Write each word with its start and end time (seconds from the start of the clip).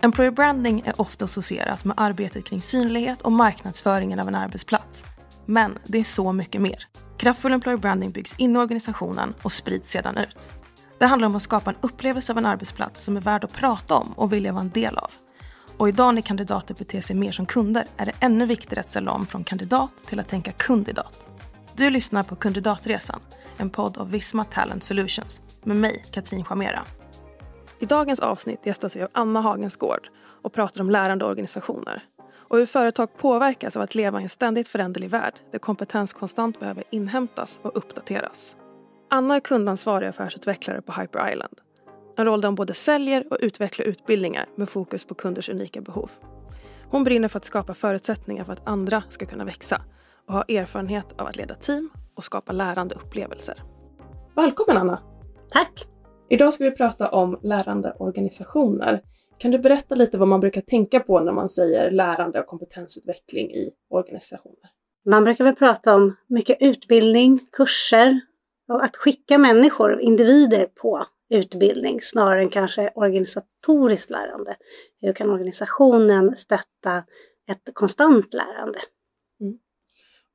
Employer 0.00 0.30
branding 0.30 0.82
är 0.86 1.00
ofta 1.00 1.24
associerat 1.24 1.84
med 1.84 1.94
arbetet 2.00 2.44
kring 2.44 2.62
synlighet 2.62 3.22
och 3.22 3.32
marknadsföringen 3.32 4.20
av 4.20 4.28
en 4.28 4.34
arbetsplats. 4.34 5.04
Men 5.46 5.78
det 5.86 5.98
är 5.98 6.04
så 6.04 6.32
mycket 6.32 6.60
mer. 6.60 6.86
Kraftfull 7.16 7.52
employer 7.52 7.78
branding 7.78 8.10
byggs 8.10 8.34
in 8.38 8.56
i 8.56 8.58
organisationen 8.58 9.34
och 9.42 9.52
sprids 9.52 9.90
sedan 9.90 10.16
ut. 10.18 10.48
Det 10.98 11.06
handlar 11.06 11.28
om 11.28 11.36
att 11.36 11.42
skapa 11.42 11.70
en 11.70 11.76
upplevelse 11.80 12.32
av 12.32 12.38
en 12.38 12.46
arbetsplats 12.46 13.04
som 13.04 13.16
är 13.16 13.20
värd 13.20 13.44
att 13.44 13.52
prata 13.52 13.94
om 13.94 14.12
och 14.12 14.32
vilja 14.32 14.52
vara 14.52 14.60
en 14.60 14.70
del 14.70 14.98
av. 14.98 15.10
Och 15.76 15.88
idag 15.88 16.14
när 16.14 16.22
kandidater 16.22 16.74
beter 16.74 17.00
sig 17.00 17.16
mer 17.16 17.32
som 17.32 17.46
kunder 17.46 17.84
är 17.96 18.06
det 18.06 18.12
ännu 18.20 18.46
viktigare 18.46 18.80
att 18.80 18.90
ställa 18.90 19.12
om 19.12 19.26
från 19.26 19.44
kandidat 19.44 19.92
till 20.06 20.20
att 20.20 20.28
tänka 20.28 20.52
kundidat. 20.52 21.26
Du 21.76 21.90
lyssnar 21.90 22.22
på 22.22 22.36
Kandidatresan, 22.36 23.20
en 23.56 23.70
podd 23.70 23.98
av 23.98 24.10
Visma 24.10 24.44
Talent 24.44 24.82
Solutions 24.82 25.40
med 25.64 25.76
mig, 25.76 26.04
Katrin 26.10 26.44
Chamera. 26.44 26.84
I 27.80 27.86
dagens 27.86 28.20
avsnitt 28.20 28.66
gästas 28.66 28.96
vi 28.96 29.02
av 29.02 29.08
Anna 29.12 29.40
Hagensgård 29.40 30.08
och 30.42 30.52
pratar 30.52 30.80
om 30.80 30.90
lärande 30.90 31.24
organisationer 31.24 32.02
och 32.48 32.58
hur 32.58 32.66
företag 32.66 33.16
påverkas 33.16 33.76
av 33.76 33.82
att 33.82 33.94
leva 33.94 34.20
i 34.20 34.22
en 34.22 34.28
ständigt 34.28 34.68
föränderlig 34.68 35.10
värld 35.10 35.34
där 35.52 35.58
kompetens 35.58 36.12
konstant 36.12 36.60
behöver 36.60 36.84
inhämtas 36.90 37.58
och 37.62 37.76
uppdateras. 37.76 38.56
Anna 39.10 39.36
är 39.36 39.40
kundansvarig 39.40 40.08
affärsutvecklare 40.08 40.82
på 40.82 40.92
Hyper 40.92 41.32
Island. 41.32 41.60
En 42.16 42.24
roll 42.24 42.40
där 42.40 42.48
hon 42.48 42.54
både 42.54 42.74
säljer 42.74 43.32
och 43.32 43.38
utvecklar 43.40 43.86
utbildningar 43.86 44.46
med 44.56 44.68
fokus 44.68 45.04
på 45.04 45.14
kunders 45.14 45.48
unika 45.48 45.80
behov. 45.80 46.10
Hon 46.90 47.04
brinner 47.04 47.28
för 47.28 47.38
att 47.38 47.44
skapa 47.44 47.74
förutsättningar 47.74 48.44
för 48.44 48.52
att 48.52 48.68
andra 48.68 49.02
ska 49.08 49.26
kunna 49.26 49.44
växa 49.44 49.82
och 50.26 50.34
har 50.34 50.44
erfarenhet 50.48 51.20
av 51.20 51.26
att 51.26 51.36
leda 51.36 51.54
team 51.54 51.90
och 52.14 52.24
skapa 52.24 52.52
lärande 52.52 52.94
upplevelser. 52.94 53.62
Välkommen 54.34 54.76
Anna! 54.76 55.02
Tack! 55.50 55.88
Idag 56.30 56.52
ska 56.52 56.64
vi 56.64 56.70
prata 56.70 57.08
om 57.08 57.40
lärande 57.42 57.96
organisationer. 57.98 59.00
Kan 59.38 59.50
du 59.50 59.58
berätta 59.58 59.94
lite 59.94 60.18
vad 60.18 60.28
man 60.28 60.40
brukar 60.40 60.60
tänka 60.60 61.00
på 61.00 61.20
när 61.20 61.32
man 61.32 61.48
säger 61.48 61.90
lärande 61.90 62.40
och 62.40 62.46
kompetensutveckling 62.46 63.50
i 63.50 63.70
organisationer? 63.90 64.70
Man 65.06 65.24
brukar 65.24 65.44
väl 65.44 65.54
prata 65.54 65.94
om 65.94 66.16
mycket 66.28 66.56
utbildning, 66.60 67.40
kurser 67.52 68.20
och 68.68 68.84
att 68.84 68.96
skicka 68.96 69.38
människor, 69.38 70.00
individer 70.00 70.66
på 70.66 71.06
utbildning 71.30 72.00
snarare 72.02 72.40
än 72.42 72.48
kanske 72.48 72.92
organisatoriskt 72.94 74.10
lärande. 74.10 74.56
Hur 75.00 75.12
kan 75.12 75.30
organisationen 75.30 76.36
stötta 76.36 77.04
ett 77.50 77.74
konstant 77.74 78.34
lärande? 78.34 78.78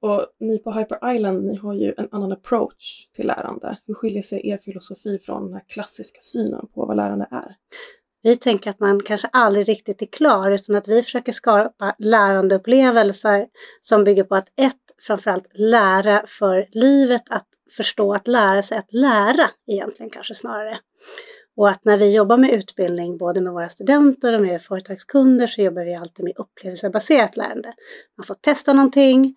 Och 0.03 0.25
ni 0.39 0.59
på 0.59 0.71
Hyper 0.71 1.15
Island, 1.15 1.43
ni 1.43 1.55
har 1.55 1.73
ju 1.73 1.93
en 1.97 2.07
annan 2.11 2.31
approach 2.31 3.07
till 3.15 3.27
lärande. 3.27 3.77
Hur 3.87 3.93
skiljer 3.93 4.21
sig 4.21 4.47
er 4.49 4.57
filosofi 4.57 5.19
från 5.19 5.45
den 5.45 5.53
här 5.53 5.63
klassiska 5.67 6.19
synen 6.21 6.67
på 6.73 6.85
vad 6.85 6.97
lärande 6.97 7.27
är? 7.31 7.55
Vi 8.21 8.35
tänker 8.35 8.69
att 8.69 8.79
man 8.79 8.99
kanske 8.99 9.29
aldrig 9.31 9.69
riktigt 9.69 10.01
är 10.01 10.05
klar 10.05 10.51
utan 10.51 10.75
att 10.75 10.87
vi 10.87 11.03
försöker 11.03 11.31
skapa 11.31 11.95
lärandeupplevelser 11.99 13.47
som 13.81 14.03
bygger 14.03 14.23
på 14.23 14.35
att 14.35 14.47
ett, 14.55 14.81
framförallt 15.01 15.47
lära 15.53 16.23
för 16.27 16.67
livet, 16.71 17.23
att 17.29 17.47
förstå 17.77 18.13
att 18.13 18.27
lära 18.27 18.63
sig 18.63 18.77
att 18.77 18.93
lära 18.93 19.49
egentligen 19.67 20.09
kanske 20.09 20.35
snarare. 20.35 20.77
Och 21.55 21.69
att 21.69 21.85
när 21.85 21.97
vi 21.97 22.15
jobbar 22.15 22.37
med 22.37 22.49
utbildning, 22.49 23.17
både 23.17 23.41
med 23.41 23.53
våra 23.53 23.69
studenter 23.69 24.33
och 24.33 24.41
med 24.41 24.61
företagskunder, 24.61 25.47
så 25.47 25.61
jobbar 25.61 25.85
vi 25.85 25.95
alltid 25.95 26.25
med 26.25 26.33
upplevelsebaserat 26.37 27.37
lärande. 27.37 27.73
Man 28.17 28.23
får 28.23 28.33
testa 28.33 28.73
någonting, 28.73 29.35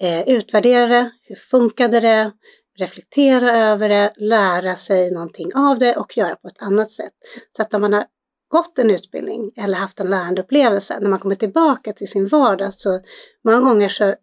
eh, 0.00 0.28
utvärdera 0.28 0.86
det, 0.86 1.10
hur 1.22 1.36
funkade 1.36 2.00
det, 2.00 2.32
reflektera 2.78 3.52
över 3.52 3.88
det, 3.88 4.12
lära 4.16 4.76
sig 4.76 5.10
någonting 5.10 5.54
av 5.54 5.78
det 5.78 5.96
och 5.96 6.16
göra 6.16 6.36
på 6.36 6.48
ett 6.48 6.62
annat 6.62 6.90
sätt. 6.90 7.12
Så 7.56 7.62
att 7.62 7.74
om 7.74 7.80
man 7.80 7.92
har 7.92 8.06
gått 8.48 8.78
en 8.78 8.90
utbildning 8.90 9.52
eller 9.56 9.78
haft 9.78 10.00
en 10.00 10.10
lärandeupplevelse, 10.10 10.98
när 11.00 11.10
man 11.10 11.18
kommer 11.18 11.34
tillbaka 11.34 11.92
till 11.92 12.10
sin 12.10 12.26
vardag 12.26 12.74
så 12.74 13.00
många 13.44 13.60
gånger 13.60 13.88
så, 13.88 14.14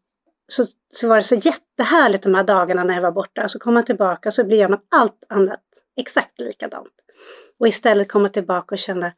så, 0.48 0.66
så 0.94 1.08
var 1.08 1.16
det 1.16 1.24
så 1.24 1.36
jättehärligt 1.36 2.24
de 2.24 2.36
här 2.36 2.44
dagarna 2.44 2.84
när 2.84 2.94
jag 2.94 3.02
var 3.02 3.12
borta. 3.12 3.50
Så 3.50 3.60
kommer 3.60 3.74
man 3.74 3.84
tillbaka 3.84 4.32
så 4.32 4.44
blir 4.44 4.68
man 4.68 4.80
allt 4.96 5.24
annat 5.30 5.64
exakt 5.98 6.40
likadant. 6.40 6.94
Och 7.60 7.68
istället 7.68 8.12
komma 8.12 8.30
tillbaka 8.30 8.76
och 8.76 8.80
känna, 8.80 9.12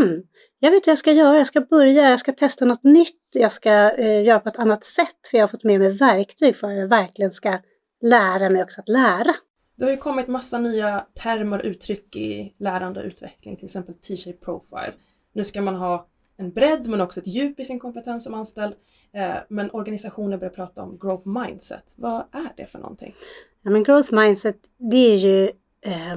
hmm, 0.00 0.22
jag 0.58 0.70
vet 0.70 0.86
hur 0.86 0.90
jag 0.90 0.98
ska 0.98 1.12
göra, 1.12 1.38
jag 1.38 1.46
ska 1.46 1.60
börja, 1.60 2.10
jag 2.10 2.20
ska 2.20 2.32
testa 2.32 2.64
något 2.64 2.84
nytt, 2.84 3.20
jag 3.34 3.52
ska 3.52 3.90
eh, 3.90 4.24
göra 4.24 4.40
på 4.40 4.48
ett 4.48 4.58
annat 4.58 4.84
sätt 4.84 5.28
för 5.30 5.38
jag 5.38 5.42
har 5.42 5.48
fått 5.48 5.64
med 5.64 5.80
mig 5.80 5.90
verktyg 5.90 6.56
för 6.56 6.66
att 6.66 6.76
jag 6.76 6.88
verkligen 6.88 7.30
ska 7.30 7.58
lära 8.02 8.50
mig 8.50 8.62
också 8.62 8.80
att 8.80 8.88
lära. 8.88 9.34
Det 9.76 9.84
har 9.84 9.90
ju 9.90 9.96
kommit 9.96 10.28
massa 10.28 10.58
nya 10.58 11.06
termer 11.14 11.58
och 11.58 11.64
uttryck 11.64 12.16
i 12.16 12.54
lärande 12.58 13.00
och 13.00 13.06
utveckling, 13.06 13.56
till 13.56 13.64
exempel 13.64 13.94
T-shape 13.94 14.38
profile. 14.44 14.92
Nu 15.32 15.44
ska 15.44 15.62
man 15.62 15.74
ha 15.74 16.08
en 16.36 16.52
bredd 16.52 16.88
men 16.88 17.00
också 17.00 17.20
ett 17.20 17.26
djup 17.26 17.60
i 17.60 17.64
sin 17.64 17.78
kompetens 17.78 18.24
som 18.24 18.34
anställd. 18.34 18.74
Eh, 19.12 19.34
men 19.48 19.70
organisationer 19.70 20.36
börjar 20.36 20.52
prata 20.52 20.82
om 20.82 20.98
growth 20.98 21.28
mindset. 21.28 21.84
Vad 21.96 22.20
är 22.32 22.52
det 22.56 22.66
för 22.66 22.78
någonting? 22.78 23.14
Ja, 23.62 23.70
men 23.70 23.84
growth 23.84 24.14
mindset 24.14 24.56
det 24.78 24.96
är 24.96 25.16
ju 25.16 25.44
eh, 25.80 26.16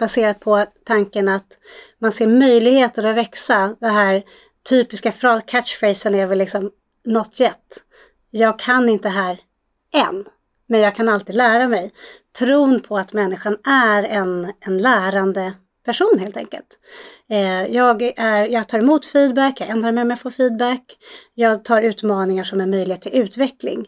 baserat 0.00 0.40
på 0.40 0.66
tanken 0.84 1.28
att 1.28 1.58
man 1.98 2.12
ser 2.12 2.26
möjligheter 2.26 3.04
att 3.04 3.16
växa. 3.16 3.76
Det 3.80 3.88
här 3.88 4.22
typiska 4.68 5.12
catchphrasen 5.46 6.14
är 6.14 6.26
väl 6.26 6.38
liksom 6.38 6.70
not 7.04 7.40
yet. 7.40 7.82
Jag 8.30 8.58
kan 8.58 8.88
inte 8.88 9.08
här 9.08 9.40
än, 9.94 10.24
men 10.66 10.80
jag 10.80 10.94
kan 10.94 11.08
alltid 11.08 11.34
lära 11.34 11.68
mig. 11.68 11.92
Tron 12.38 12.80
på 12.80 12.98
att 12.98 13.12
människan 13.12 13.56
är 13.64 14.02
en, 14.02 14.52
en 14.60 14.78
lärande 14.78 15.52
person 15.84 16.18
helt 16.18 16.36
enkelt. 16.36 16.78
Eh, 17.28 17.66
jag, 17.66 18.02
är, 18.02 18.46
jag 18.46 18.68
tar 18.68 18.78
emot 18.78 19.06
feedback, 19.06 19.60
jag 19.60 19.68
ändrar 19.68 19.92
mig 19.92 20.02
om 20.02 20.10
jag 20.10 20.20
får 20.20 20.30
feedback. 20.30 20.96
Jag 21.34 21.64
tar 21.64 21.82
utmaningar 21.82 22.44
som 22.44 22.60
en 22.60 22.70
möjlighet 22.70 23.02
till 23.02 23.14
utveckling. 23.14 23.86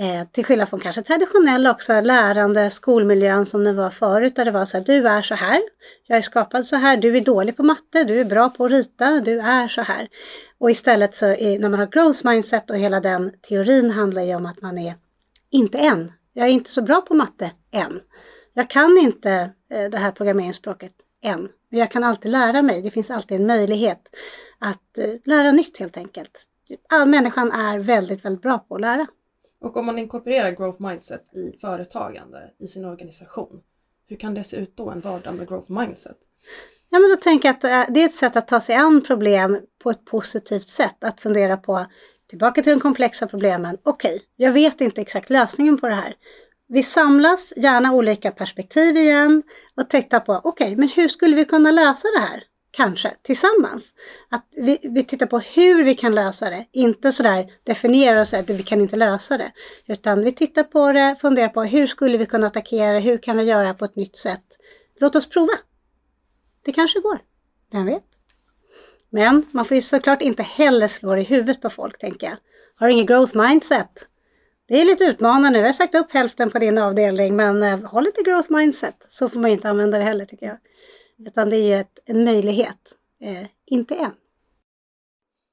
Eh, 0.00 0.24
till 0.32 0.44
skillnad 0.44 0.68
från 0.68 0.80
kanske 0.80 1.02
traditionella 1.02 1.70
också 1.70 2.00
lärande, 2.00 2.70
skolmiljön 2.70 3.46
som 3.46 3.64
det 3.64 3.72
var 3.72 3.90
förut 3.90 4.36
där 4.36 4.44
det 4.44 4.50
var 4.50 4.64
så 4.64 4.76
här, 4.76 4.84
du 4.84 5.08
är 5.08 5.22
så 5.22 5.34
här, 5.34 5.60
jag 6.06 6.18
är 6.18 6.22
skapad 6.22 6.66
så 6.66 6.76
här, 6.76 6.96
du 6.96 7.16
är 7.16 7.20
dålig 7.20 7.56
på 7.56 7.62
matte, 7.62 8.04
du 8.04 8.20
är 8.20 8.24
bra 8.24 8.50
på 8.50 8.64
att 8.64 8.70
rita, 8.70 9.20
du 9.20 9.40
är 9.40 9.68
så 9.68 9.82
här. 9.82 10.08
Och 10.58 10.70
istället 10.70 11.16
så 11.16 11.26
är, 11.26 11.58
när 11.58 11.68
man 11.68 11.80
har 11.80 11.86
growth 11.86 12.26
mindset 12.26 12.70
och 12.70 12.76
hela 12.76 13.00
den 13.00 13.32
teorin 13.48 13.90
handlar 13.90 14.22
ju 14.22 14.34
om 14.34 14.46
att 14.46 14.62
man 14.62 14.78
är 14.78 14.94
inte 15.50 15.78
än, 15.78 16.12
jag 16.32 16.46
är 16.46 16.50
inte 16.50 16.70
så 16.70 16.82
bra 16.82 17.00
på 17.00 17.14
matte 17.14 17.50
än. 17.70 18.00
Jag 18.54 18.70
kan 18.70 18.98
inte 18.98 19.50
eh, 19.70 19.90
det 19.90 19.98
här 19.98 20.12
programmeringsspråket 20.12 20.92
än, 21.22 21.48
men 21.70 21.80
jag 21.80 21.90
kan 21.90 22.04
alltid 22.04 22.30
lära 22.30 22.62
mig. 22.62 22.82
Det 22.82 22.90
finns 22.90 23.10
alltid 23.10 23.40
en 23.40 23.46
möjlighet 23.46 24.00
att 24.58 24.98
eh, 24.98 25.14
lära 25.24 25.52
nytt 25.52 25.78
helt 25.78 25.96
enkelt. 25.96 26.44
Människan 27.06 27.52
är 27.52 27.78
väldigt, 27.78 28.24
väldigt 28.24 28.42
bra 28.42 28.58
på 28.58 28.74
att 28.74 28.80
lära. 28.80 29.06
Och 29.60 29.76
om 29.76 29.86
man 29.86 29.98
inkorporerar 29.98 30.50
growth 30.50 30.82
mindset 30.82 31.34
i 31.34 31.58
företagande, 31.60 32.50
i 32.58 32.66
sin 32.66 32.84
organisation, 32.84 33.60
hur 34.06 34.16
kan 34.16 34.34
det 34.34 34.44
se 34.44 34.56
ut 34.56 34.76
då, 34.76 34.90
en 34.90 35.00
vardag 35.00 35.34
med 35.34 35.48
growth 35.48 35.72
mindset? 35.72 36.16
Ja, 36.90 36.98
men 36.98 37.10
då 37.10 37.16
tänker 37.16 37.48
jag 37.48 37.56
att 37.56 37.64
eh, 37.64 37.94
det 37.94 38.00
är 38.00 38.04
ett 38.04 38.14
sätt 38.14 38.36
att 38.36 38.48
ta 38.48 38.60
sig 38.60 38.74
an 38.74 39.02
problem 39.02 39.60
på 39.82 39.90
ett 39.90 40.04
positivt 40.04 40.68
sätt. 40.68 41.04
Att 41.04 41.20
fundera 41.20 41.56
på, 41.56 41.86
tillbaka 42.28 42.62
till 42.62 42.72
de 42.72 42.80
komplexa 42.80 43.26
problemen. 43.26 43.78
Okej, 43.82 44.14
okay, 44.14 44.26
jag 44.36 44.52
vet 44.52 44.80
inte 44.80 45.00
exakt 45.00 45.30
lösningen 45.30 45.78
på 45.78 45.88
det 45.88 45.94
här. 45.94 46.14
Vi 46.68 46.82
samlas, 46.82 47.52
gärna 47.56 47.92
olika 47.92 48.30
perspektiv 48.30 48.96
igen 48.96 49.42
och 49.76 49.90
tittar 49.90 50.20
på, 50.20 50.40
okej, 50.44 50.66
okay, 50.66 50.76
men 50.76 50.88
hur 50.88 51.08
skulle 51.08 51.36
vi 51.36 51.44
kunna 51.44 51.70
lösa 51.70 52.08
det 52.16 52.20
här? 52.20 52.42
Kanske 52.78 53.14
tillsammans. 53.22 53.92
Att 54.28 54.46
vi, 54.56 54.78
vi 54.82 55.04
tittar 55.04 55.26
på 55.26 55.38
hur 55.38 55.84
vi 55.84 55.94
kan 55.94 56.14
lösa 56.14 56.50
det, 56.50 56.66
inte 56.72 57.12
sådär 57.12 57.52
definiera 57.64 58.20
och 58.20 58.26
säga 58.26 58.42
att 58.42 58.50
vi 58.50 58.62
kan 58.62 58.80
inte 58.80 58.96
lösa 58.96 59.38
det. 59.38 59.52
Utan 59.86 60.24
vi 60.24 60.32
tittar 60.32 60.62
på 60.62 60.92
det, 60.92 61.16
funderar 61.20 61.48
på 61.48 61.62
hur 61.62 61.86
skulle 61.86 62.18
vi 62.18 62.26
kunna 62.26 62.46
attackera 62.46 62.92
det, 62.92 63.00
hur 63.00 63.18
kan 63.18 63.36
vi 63.36 63.44
göra 63.44 63.74
på 63.74 63.84
ett 63.84 63.96
nytt 63.96 64.16
sätt. 64.16 64.44
Låt 65.00 65.16
oss 65.16 65.28
prova. 65.28 65.52
Det 66.64 66.72
kanske 66.72 67.00
går, 67.00 67.18
vem 67.72 67.86
vet? 67.86 68.04
Men 69.10 69.46
man 69.50 69.64
får 69.64 69.74
ju 69.74 69.80
såklart 69.80 70.22
inte 70.22 70.42
heller 70.42 70.88
slå 70.88 71.16
i 71.16 71.22
huvudet 71.22 71.62
på 71.62 71.70
folk, 71.70 71.98
tänker 71.98 72.26
jag. 72.26 72.36
Har 72.76 72.86
du 72.86 72.92
ingen 72.92 73.06
growth 73.06 73.36
mindset? 73.36 74.06
Det 74.68 74.80
är 74.80 74.84
lite 74.84 75.04
utmanande. 75.04 75.58
Jag 75.58 75.66
har 75.66 75.72
sagt 75.72 75.94
upp 75.94 76.12
hälften 76.12 76.50
på 76.50 76.58
din 76.58 76.78
avdelning, 76.78 77.36
men 77.36 77.62
eh, 77.62 78.02
lite 78.02 78.22
growth 78.22 78.52
mindset. 78.52 79.06
Så 79.10 79.28
får 79.28 79.40
man 79.40 79.50
ju 79.50 79.56
inte 79.56 79.68
använda 79.68 79.98
det 79.98 80.04
heller, 80.04 80.24
tycker 80.24 80.46
jag. 80.46 80.58
Utan 81.26 81.50
det 81.50 81.56
är 81.56 81.66
ju 81.66 81.74
ett, 81.74 81.98
en 82.04 82.24
möjlighet, 82.24 82.96
eh, 83.20 83.46
inte 83.64 83.94
än. 83.94 84.12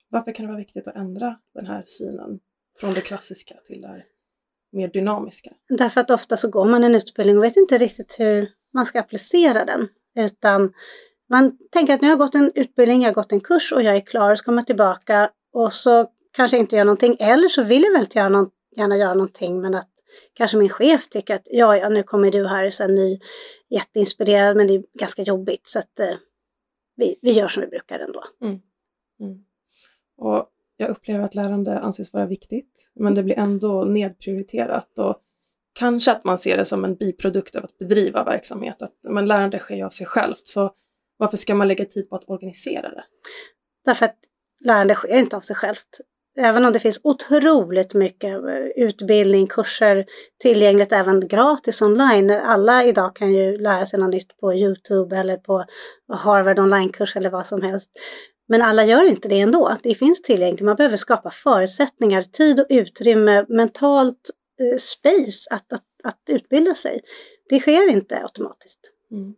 Varför 0.10 0.32
kan 0.32 0.46
det 0.46 0.52
vara 0.52 0.60
viktigt 0.60 0.88
att 0.88 0.96
ändra 0.96 1.40
den 1.54 1.66
här 1.68 1.84
synen 1.86 2.40
från 2.80 2.94
det 2.94 3.02
klassiska 3.02 3.56
till 3.68 3.82
det 3.82 3.88
här 3.88 4.06
mer 4.72 4.88
dynamiska? 4.88 5.52
Därför 5.70 6.02
att 6.02 6.10
ofta 6.10 6.38
så 6.38 6.50
går 6.50 6.66
man 6.66 6.84
en 6.84 6.96
utbildning 6.96 7.38
och 7.38 7.44
vet 7.44 7.58
inte 7.58 7.78
riktigt 7.78 8.16
hur 8.20 8.52
man 8.74 8.86
ska 8.86 9.00
applicera 9.00 9.66
den. 9.66 9.88
Utan 10.16 10.74
man 11.30 11.58
tänker 11.72 11.94
att 11.94 12.02
nu 12.02 12.08
har 12.08 12.12
jag 12.12 12.20
gått 12.20 12.36
en 12.36 12.52
utbildning, 12.56 13.02
jag 13.02 13.10
har 13.10 13.14
gått 13.14 13.32
en 13.32 13.42
kurs 13.42 13.72
och 13.72 13.84
jag 13.84 13.96
är 13.96 14.02
klar 14.02 14.32
och 14.32 14.38
så 14.38 14.44
kommer 14.44 14.58
jag 14.58 14.68
tillbaka 14.68 15.30
och 15.54 15.74
så 15.74 16.12
kanske 16.32 16.58
jag 16.58 16.64
inte 16.64 16.76
gör 16.76 16.86
någonting. 16.86 17.18
Eller 17.20 17.48
så 17.48 17.64
vill 17.64 17.84
jag 17.84 17.92
väldigt 17.92 18.16
gärna, 18.16 18.50
gärna 18.76 18.98
göra 18.98 19.14
någonting 19.14 19.62
men 19.62 19.76
att 19.76 19.90
kanske 20.34 20.58
min 20.58 20.70
chef 20.70 21.10
tycker 21.10 21.36
att 21.36 21.48
ja, 21.52 21.78
ja, 21.78 21.90
nu 21.90 22.04
kommer 22.04 22.32
du 22.32 22.48
här 22.48 22.70
så 22.70 22.88
ny, 22.88 23.20
jätteinspirerad, 23.70 24.58
men 24.58 24.68
det 24.68 24.74
är 24.74 24.84
ganska 25.00 25.22
jobbigt 25.22 25.68
så 25.68 25.80
att 25.80 26.00
eh, 26.00 26.16
vi, 26.96 27.20
vi 27.22 27.32
gör 27.32 27.48
som 27.48 27.62
vi 27.62 27.68
brukar 27.68 28.00
ändå. 28.00 28.24
Mm. 28.42 28.60
Mm. 29.20 29.46
Och 30.18 30.50
jag 30.78 30.90
upplever 30.90 31.26
att 31.26 31.36
lärande 31.36 31.80
anses 31.80 32.14
vara 32.14 32.26
viktigt, 32.26 32.90
men 32.96 33.16
det 33.16 33.24
blir 33.24 33.40
ändå 33.40 33.84
nedprioriterat. 33.84 35.00
Och 35.00 35.22
kanske 35.74 36.12
att 36.12 36.24
man 36.24 36.38
ser 36.38 36.58
det 36.58 36.66
som 36.66 36.86
en 36.86 36.96
biprodukt 36.96 37.56
av 37.56 37.66
att 37.66 37.78
bedriva 37.78 38.24
verksamhet. 38.24 38.82
Att, 38.82 38.94
men 39.04 39.26
lärande 39.26 39.60
sker 39.60 39.76
ju 39.76 39.84
av 39.84 39.90
sig 39.90 40.08
självt, 40.08 40.48
så 40.48 40.72
varför 41.18 41.38
ska 41.38 41.56
man 41.56 41.68
lägga 41.68 41.86
tid 41.86 42.10
på 42.10 42.16
att 42.16 42.30
organisera 42.30 42.90
det? 42.90 43.04
Därför 43.86 44.06
att 44.06 44.18
lärande 44.60 44.96
sker 44.96 45.18
inte 45.18 45.38
av 45.38 45.42
sig 45.42 45.56
självt. 45.56 46.00
Även 46.38 46.66
om 46.66 46.74
det 46.74 46.80
finns 46.80 47.00
otroligt 47.04 47.94
mycket 47.94 48.34
eh, 48.34 48.84
utbildning, 48.86 49.48
kurser 49.48 50.06
tillgängligt 50.40 50.92
även 50.92 51.28
gratis 51.28 51.82
online. 51.82 52.32
Alla 52.32 52.84
idag 52.84 53.16
kan 53.16 53.34
ju 53.34 53.58
lära 53.58 53.86
sig 53.86 54.00
något 54.00 54.14
nytt 54.14 54.38
på 54.38 54.54
Youtube 54.54 55.18
eller 55.18 55.38
på 55.38 55.66
Harvard 56.14 56.60
onlinekurs 56.60 57.16
eller 57.16 57.30
vad 57.30 57.48
som 57.48 57.62
helst. 57.62 57.90
Men 58.48 58.62
alla 58.62 58.86
gör 58.86 59.06
inte 59.06 59.28
det 59.28 59.40
ändå. 59.40 59.76
Det 59.84 59.96
finns 59.96 60.22
tillgängligt. 60.22 60.62
Man 60.62 60.76
behöver 60.76 60.98
skapa 60.98 61.30
förutsättningar, 61.32 62.22
tid 62.22 62.60
och 62.60 62.66
utrymme, 62.70 63.46
mentalt 63.50 64.30
eh, 64.60 64.78
space 64.78 65.50
att, 65.50 65.74
att, 65.74 65.84
att 66.04 66.22
utbilda 66.30 66.76
sig. 66.76 67.02
Det 67.50 67.60
sker 67.60 67.90
inte 67.90 68.22
automatiskt. 68.22 68.80
Mm. 69.12 69.36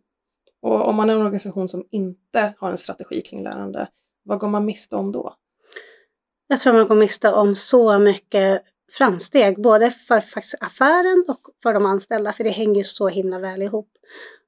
Och 0.61 0.87
om 0.87 0.95
man 0.95 1.09
är 1.09 1.13
en 1.13 1.19
organisation 1.19 1.67
som 1.67 1.85
inte 1.91 2.53
har 2.57 2.71
en 2.71 2.77
strategi 2.77 3.21
kring 3.21 3.43
lärande, 3.43 3.87
vad 4.23 4.39
går 4.39 4.47
man 4.47 4.65
miste 4.65 4.95
om 4.95 5.11
då? 5.11 5.35
Jag 6.47 6.59
tror 6.59 6.73
man 6.73 6.87
går 6.87 6.95
miste 6.95 7.31
om 7.31 7.55
så 7.55 7.99
mycket 7.99 8.61
framsteg, 8.91 9.61
både 9.61 9.91
för 9.91 10.23
affären 10.59 11.25
och 11.27 11.41
för 11.63 11.73
de 11.73 11.85
anställda, 11.85 12.33
för 12.33 12.43
det 12.43 12.49
hänger 12.49 12.83
så 12.83 13.07
himla 13.07 13.39
väl 13.39 13.61
ihop. 13.61 13.89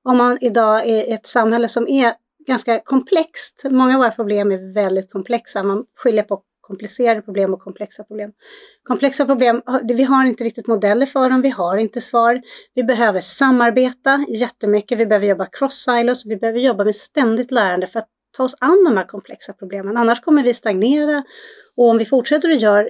Om 0.03 0.17
man 0.17 0.37
idag 0.41 0.87
är 0.87 1.09
i 1.09 1.11
ett 1.11 1.27
samhälle 1.27 1.67
som 1.67 1.87
är 1.87 2.13
ganska 2.47 2.79
komplext, 2.79 3.61
många 3.69 3.93
av 3.93 3.99
våra 3.99 4.11
problem 4.11 4.51
är 4.51 4.73
väldigt 4.73 5.11
komplexa, 5.11 5.63
man 5.63 5.85
skiljer 5.95 6.23
på 6.23 6.41
komplicerade 6.61 7.21
problem 7.21 7.53
och 7.53 7.61
komplexa 7.61 8.03
problem. 8.03 8.31
Komplexa 8.83 9.25
problem, 9.25 9.61
vi 9.83 10.03
har 10.03 10.25
inte 10.25 10.43
riktigt 10.43 10.67
modeller 10.67 11.05
för 11.05 11.29
dem, 11.29 11.41
vi 11.41 11.49
har 11.49 11.77
inte 11.77 12.01
svar. 12.01 12.41
Vi 12.75 12.83
behöver 12.83 13.19
samarbeta 13.19 14.25
jättemycket, 14.27 14.97
vi 14.97 15.05
behöver 15.05 15.27
jobba 15.27 15.45
cross 15.45 15.85
silos, 15.85 16.25
vi 16.25 16.37
behöver 16.37 16.59
jobba 16.59 16.83
med 16.83 16.95
ständigt 16.95 17.51
lärande 17.51 17.87
för 17.87 17.99
att 17.99 18.07
ta 18.39 18.43
oss 18.43 18.57
an 18.59 18.83
de 18.85 18.97
här 18.97 19.05
komplexa 19.05 19.53
problemen. 19.53 19.97
Annars 19.97 20.21
kommer 20.21 20.43
vi 20.43 20.53
stagnera 20.53 21.23
och 21.75 21.89
om 21.89 21.97
vi 21.97 22.05
fortsätter 22.05 22.49
att 22.49 22.61
göra 22.61 22.87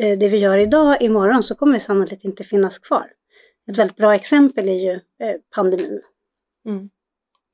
eh, 0.00 0.18
det 0.18 0.28
vi 0.28 0.38
gör 0.38 0.58
idag 0.58 1.02
imorgon 1.02 1.42
så 1.42 1.54
kommer 1.54 1.72
vi 1.72 1.80
sannolikt 1.80 2.24
inte 2.24 2.44
finnas 2.44 2.78
kvar. 2.78 3.12
Ett 3.70 3.78
väldigt 3.78 3.96
bra 3.96 4.14
exempel 4.14 4.68
är 4.68 4.72
ju 4.72 4.92
eh, 4.92 5.36
pandemin. 5.54 6.00
Mm. 6.66 6.90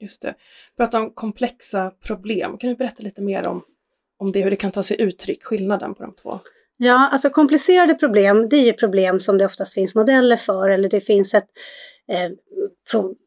Just 0.01 0.23
det. 0.23 0.35
Prata 0.77 1.01
om 1.01 1.11
komplexa 1.11 1.91
problem. 1.91 2.59
Kan 2.59 2.71
du 2.71 2.77
berätta 2.77 3.03
lite 3.03 3.23
mer 3.23 3.47
om, 3.47 3.65
om 4.19 4.33
det, 4.33 4.43
hur 4.43 4.51
det 4.51 4.57
kan 4.57 4.73
ta 4.73 4.83
sig 4.83 5.01
uttryck, 5.01 5.45
skillnaden 5.45 5.95
på 5.95 6.03
de 6.03 6.15
två? 6.15 6.41
Ja, 6.77 7.09
alltså 7.13 7.31
komplicerade 7.31 7.95
problem, 7.95 8.49
det 8.49 8.57
är 8.57 8.65
ju 8.65 8.73
problem 8.73 9.21
som 9.21 9.39
det 9.39 9.45
oftast 9.45 9.75
finns 9.75 9.95
modeller 9.95 10.37
för 10.37 10.69
eller 10.69 10.89
det 10.89 11.01
finns 11.01 11.35
ett 11.35 11.49
eh, 12.09 12.31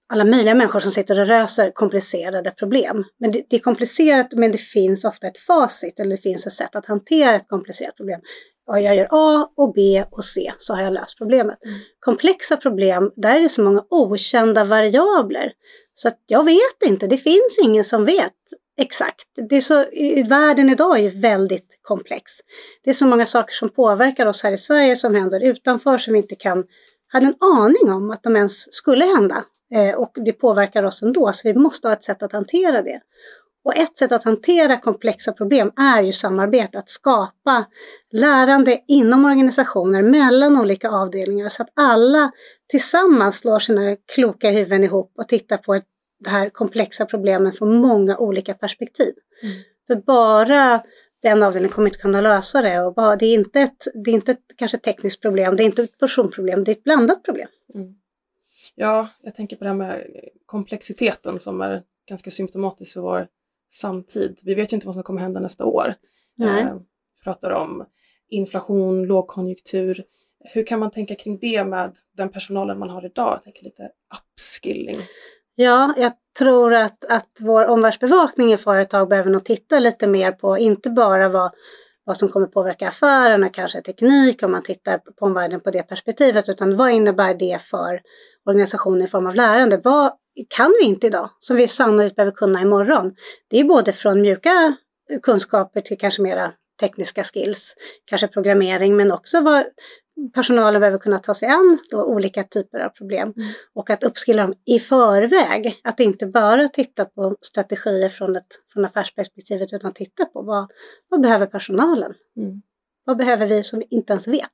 alla 0.10 0.26
möjliga 0.26 0.56
människor 0.56 0.80
som 0.80 0.92
sitter 0.92 1.20
och 1.20 1.28
löser 1.28 1.72
komplicerade 1.72 2.52
problem. 2.52 3.04
Men 3.20 3.32
det, 3.32 3.44
det, 3.50 3.56
är 3.56 3.60
komplicerat 3.60 4.28
men 4.32 4.52
det 4.52 4.58
finns 4.58 5.06
ofta 5.06 5.28
ett 5.28 5.38
facit 5.38 6.00
eller 6.00 6.12
det 6.12 6.22
finns 6.22 6.48
ett 6.48 6.54
sätt 6.54 6.76
att 6.76 6.86
hantera 6.86 7.36
ett 7.36 7.48
komplicerat 7.48 7.96
problem. 7.96 8.22
Och 8.68 8.82
jag 8.82 8.96
gör 8.96 9.08
A 9.12 9.50
och 9.58 9.74
B 9.74 10.04
och 10.12 10.26
C 10.26 10.54
så 10.58 10.74
har 10.74 10.84
jag 10.84 10.94
löst 10.94 11.18
problemet. 11.18 11.66
Mm. 11.66 11.78
Komplexa 12.00 12.58
problem, 12.58 13.12
där 13.16 13.36
är 13.36 13.40
det 13.40 13.50
så 13.50 13.62
många 13.62 13.84
okända 13.90 14.64
variabler. 14.64 15.52
Så 15.96 16.08
att 16.08 16.24
jag 16.26 16.46
vet 16.46 16.84
inte, 16.86 17.08
det 17.08 17.18
finns 17.18 17.60
ingen 17.64 17.84
som 17.84 18.06
vet 18.06 18.34
exakt. 18.78 19.26
Det 19.50 19.56
är 19.56 19.62
så, 19.62 19.86
världen 20.30 20.70
idag 20.70 20.98
är 20.98 21.02
ju 21.02 21.10
väldigt 21.10 21.80
komplex. 21.82 22.32
Det 22.84 22.90
är 22.90 22.94
så 22.94 23.08
många 23.08 23.26
saker 23.26 23.54
som 23.54 23.70
påverkar 23.70 24.26
oss 24.26 24.44
här 24.44 24.52
i 24.52 24.58
Sverige 24.58 24.96
som 24.96 25.16
händer 25.16 25.44
utanför 25.44 25.98
som 25.98 26.14
vi 26.14 26.20
inte 26.20 26.36
kan 26.36 26.64
hade 27.08 27.26
en 27.26 27.36
aning 27.40 27.92
om 27.92 28.12
att 28.12 28.24
de 28.24 28.36
ens 28.36 28.74
skulle 28.74 29.06
hända. 29.06 29.44
Eh, 29.74 29.96
och 29.96 30.12
det 30.26 30.34
påverkar 30.34 30.84
oss 30.84 31.02
ändå, 31.02 31.34
så 31.34 31.48
vi 31.48 31.54
måste 31.54 31.88
ha 31.88 31.94
ett 31.94 32.04
sätt 32.04 32.24
att 32.24 32.32
hantera 32.32 32.82
det. 32.82 33.02
Och 33.64 33.78
ett 33.78 33.98
sätt 33.98 34.12
att 34.12 34.24
hantera 34.24 34.78
komplexa 34.78 35.32
problem 35.32 35.72
är 35.78 36.02
ju 36.02 36.12
samarbete, 36.12 36.80
att 36.80 36.90
skapa 36.90 37.66
lärande 38.12 38.80
inom 38.88 39.26
organisationer, 39.26 40.02
mellan 40.02 40.60
olika 40.60 40.90
avdelningar, 40.90 41.50
så 41.50 41.62
att 41.62 41.70
alla 41.76 42.32
tillsammans 42.70 43.38
slår 43.38 43.60
sina 43.60 43.96
kloka 44.16 44.50
huvuden 44.50 44.84
ihop 44.84 45.12
och 45.18 45.28
tittar 45.28 45.58
på 45.58 45.76
ett, 45.76 45.86
det 46.20 46.30
här 46.30 46.50
komplexa 46.50 47.06
problemen 47.06 47.52
från 47.52 47.76
många 47.76 48.18
olika 48.18 48.54
perspektiv. 48.54 49.14
Mm. 49.44 49.56
För 49.88 49.96
bara 49.96 50.84
den 51.22 51.44
avdelningen 51.44 51.74
kommer 51.74 51.88
inte 51.88 52.00
kunna 52.00 52.22
lösa 52.22 52.62
det. 52.62 52.82
Och 52.82 52.94
bara, 52.94 53.16
det, 53.16 53.26
är 53.26 53.34
inte 53.34 53.62
ett, 53.62 53.88
det 53.94 54.12
är 54.12 54.16
inte 54.16 54.32
ett 54.32 54.44
kanske 54.58 54.78
tekniskt 54.78 55.22
problem, 55.22 55.56
det 55.56 55.64
är 55.64 55.66
inte 55.66 55.84
ett 55.84 55.98
personproblem, 55.98 56.64
det 56.64 56.72
är 56.72 56.76
ett 56.76 56.84
blandat 56.84 57.24
problem. 57.24 57.48
Mm. 57.74 57.96
Ja, 58.76 59.08
jag 59.22 59.36
tänker 59.36 59.56
på 59.56 59.64
det 59.64 59.70
här 59.70 59.78
med 59.78 60.06
komplexiteten 60.46 61.40
som 61.40 61.62
är 61.62 61.84
ganska 62.08 62.32
symptomatiskt 62.32 62.94
för 62.94 63.02
vår 63.02 63.28
samtid. 63.72 64.40
Vi 64.42 64.56
vet 64.56 64.74
ju 64.74 64.76
inte 64.76 64.88
vad 64.88 64.96
som 64.96 65.04
kommer 65.04 65.22
hända 65.22 65.40
nästa 65.40 65.66
år. 65.66 65.96
Nej. 66.36 66.64
Eh, 66.64 66.78
pratar 67.24 67.52
om 67.52 67.86
inflation, 68.30 69.06
lågkonjunktur. 69.06 70.04
Hur 70.40 70.66
kan 70.66 70.80
man 70.80 70.92
tänka 70.92 71.16
kring 71.16 71.38
det 71.38 71.64
med 71.64 71.96
den 72.18 72.30
personalen 72.30 72.80
man 72.80 72.90
har 72.90 73.06
idag? 73.06 73.34
Jag 73.34 73.44
tänker 73.44 73.64
lite 73.64 73.92
upskilling. 74.34 74.98
Ja, 75.60 75.94
jag 75.98 76.12
tror 76.38 76.74
att, 76.74 77.06
att 77.06 77.38
vår 77.40 77.66
omvärldsbevakning 77.66 78.54
i 78.54 78.58
företag 78.58 79.10
behöver 79.10 79.30
nog 79.30 79.46
titta 79.46 79.80
lite 79.80 80.08
mer 80.08 80.32
på, 80.32 80.58
inte 80.58 80.90
bara 80.90 81.30
vad, 81.30 81.52
vad 82.04 82.18
som 82.18 82.30
kommer 82.30 82.48
påverka 82.48 82.90
affärerna, 82.90 83.50
kanske 83.50 83.82
teknik, 83.82 84.44
om 84.44 84.52
man 84.52 84.64
tittar 84.64 84.98
på 84.98 85.26
omvärlden 85.26 85.62
på 85.62 85.72
det 85.72 85.84
perspektivet, 85.84 86.50
utan 86.50 86.78
vad 86.78 86.92
innebär 86.92 87.34
det 87.34 87.62
för 87.62 88.02
organisationen 88.46 89.02
i 89.02 89.08
form 89.08 89.28
av 89.28 89.36
lärande? 89.36 89.82
Vad 89.84 90.12
kan 90.50 90.74
vi 90.80 90.86
inte 90.86 91.08
idag, 91.08 91.30
som 91.40 91.56
vi 91.58 91.68
sannolikt 91.68 92.16
behöver 92.16 92.36
kunna 92.36 92.62
imorgon? 92.62 93.16
Det 93.50 93.60
är 93.60 93.64
både 93.64 93.94
från 93.94 94.22
mjuka 94.22 94.76
kunskaper 95.24 95.82
till 95.82 95.98
kanske 95.98 96.22
mera 96.22 96.52
tekniska 96.80 97.24
skills, 97.24 97.76
kanske 98.06 98.28
programmering, 98.28 98.96
men 98.96 99.12
också 99.12 99.42
vad 99.42 99.66
personalen 100.34 100.80
behöver 100.80 100.98
kunna 100.98 101.20
ta 101.20 101.34
sig 101.34 101.50
an 101.50 101.78
då 101.90 102.04
olika 102.04 102.44
typer 102.44 102.80
av 102.80 102.90
problem. 102.90 103.34
Mm. 103.38 103.50
Och 103.74 103.90
att 103.90 104.04
uppskilla 104.04 104.42
dem 104.42 104.54
i 104.66 104.80
förväg. 104.80 105.80
Att 105.84 106.00
inte 106.00 106.26
bara 106.26 106.68
titta 106.68 107.06
på 107.06 107.36
strategier 107.42 108.10
från, 108.10 108.36
ett, 108.36 108.62
från 108.74 108.86
affärsperspektivet 108.86 109.74
utan 109.74 109.94
titta 109.94 110.26
på 110.26 110.42
vad, 110.42 110.72
vad 111.10 111.22
behöver 111.22 111.46
personalen? 111.46 112.14
Mm. 112.38 112.62
Vad 113.06 113.18
behöver 113.18 113.48
vi 113.48 113.64
som 113.64 113.80
vi 113.80 113.88
inte 113.90 114.14
ens 114.14 114.28
vet? 114.28 114.52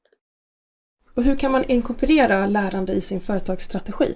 Och 1.16 1.24
hur 1.24 1.36
kan 1.36 1.52
man 1.52 1.64
inkorporera 1.64 2.48
lärande 2.48 2.94
i 2.94 3.02
sin 3.02 3.20
företagsstrategi? 3.20 4.16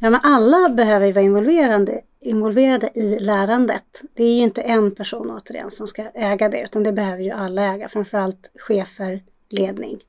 Ja, 0.00 0.10
men 0.10 0.20
alla 0.22 0.68
behöver 0.68 1.12
vara 1.12 1.24
involverade, 1.24 2.00
involverade 2.20 2.90
i 2.94 3.18
lärandet. 3.18 4.02
Det 4.14 4.24
är 4.24 4.34
ju 4.34 4.42
inte 4.42 4.62
en 4.62 4.94
person 4.94 5.30
återigen 5.30 5.70
som 5.70 5.86
ska 5.86 6.10
äga 6.14 6.48
det 6.48 6.62
utan 6.62 6.82
det 6.82 6.92
behöver 6.92 7.22
ju 7.22 7.30
alla 7.30 7.74
äga, 7.74 7.88
framförallt 7.88 8.50
chefer, 8.54 9.22
ledning. 9.48 10.00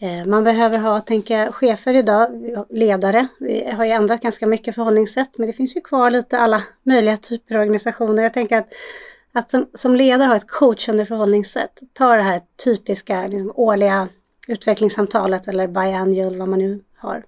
Eh, 0.00 0.26
man 0.26 0.44
behöver 0.44 0.78
ha, 0.78 1.00
tänker 1.00 1.38
jag, 1.38 1.54
chefer 1.54 1.94
idag, 1.94 2.28
ledare. 2.70 3.28
Vi 3.38 3.70
har 3.70 3.84
ju 3.84 3.90
ändrat 3.90 4.22
ganska 4.22 4.46
mycket 4.46 4.74
förhållningssätt 4.74 5.30
men 5.38 5.46
det 5.46 5.52
finns 5.52 5.76
ju 5.76 5.80
kvar 5.80 6.10
lite 6.10 6.38
alla 6.38 6.62
möjliga 6.82 7.16
typer 7.16 7.54
av 7.54 7.60
organisationer. 7.60 8.22
Jag 8.22 8.34
tänker 8.34 8.56
att, 8.56 8.68
att 9.32 9.50
som, 9.50 9.66
som 9.74 9.96
ledare 9.96 10.28
ha 10.28 10.36
ett 10.36 10.50
coachande 10.50 11.06
förhållningssätt. 11.06 11.80
Ta 11.92 12.16
det 12.16 12.22
här 12.22 12.40
typiska 12.64 13.26
liksom, 13.26 13.52
årliga 13.54 14.08
utvecklingssamtalet 14.48 15.48
eller 15.48 15.66
biannual 15.66 16.38
vad 16.38 16.48
man 16.48 16.58
nu 16.58 16.80
har. 16.96 17.24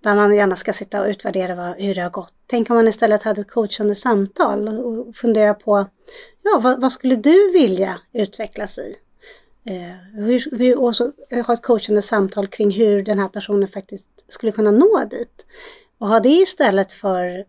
Där 0.00 0.14
man 0.14 0.34
gärna 0.34 0.56
ska 0.56 0.72
sitta 0.72 1.00
och 1.00 1.08
utvärdera 1.08 1.54
vad, 1.54 1.76
hur 1.76 1.94
det 1.94 2.00
har 2.00 2.10
gått. 2.10 2.34
Tänk 2.46 2.70
om 2.70 2.76
man 2.76 2.88
istället 2.88 3.22
hade 3.22 3.40
ett 3.40 3.50
coachande 3.50 3.94
samtal 3.94 4.68
och 4.68 5.16
fundera 5.16 5.54
på 5.54 5.86
ja, 6.42 6.60
vad, 6.60 6.80
vad 6.80 6.92
skulle 6.92 7.16
du 7.16 7.52
vilja 7.52 7.98
utvecklas 8.12 8.78
i? 8.78 8.94
Eh, 9.66 9.96
hur, 10.12 10.58
hur, 10.58 10.78
och 10.78 10.96
så 10.96 11.12
ha 11.46 11.54
ett 11.54 11.62
coachande 11.62 12.02
samtal 12.02 12.46
kring 12.46 12.70
hur 12.70 13.02
den 13.02 13.18
här 13.18 13.28
personen 13.28 13.68
faktiskt 13.68 14.06
skulle 14.28 14.52
kunna 14.52 14.70
nå 14.70 15.04
dit. 15.10 15.46
Och 15.98 16.08
ha 16.08 16.20
det 16.20 16.28
istället 16.28 16.92
för 16.92 17.44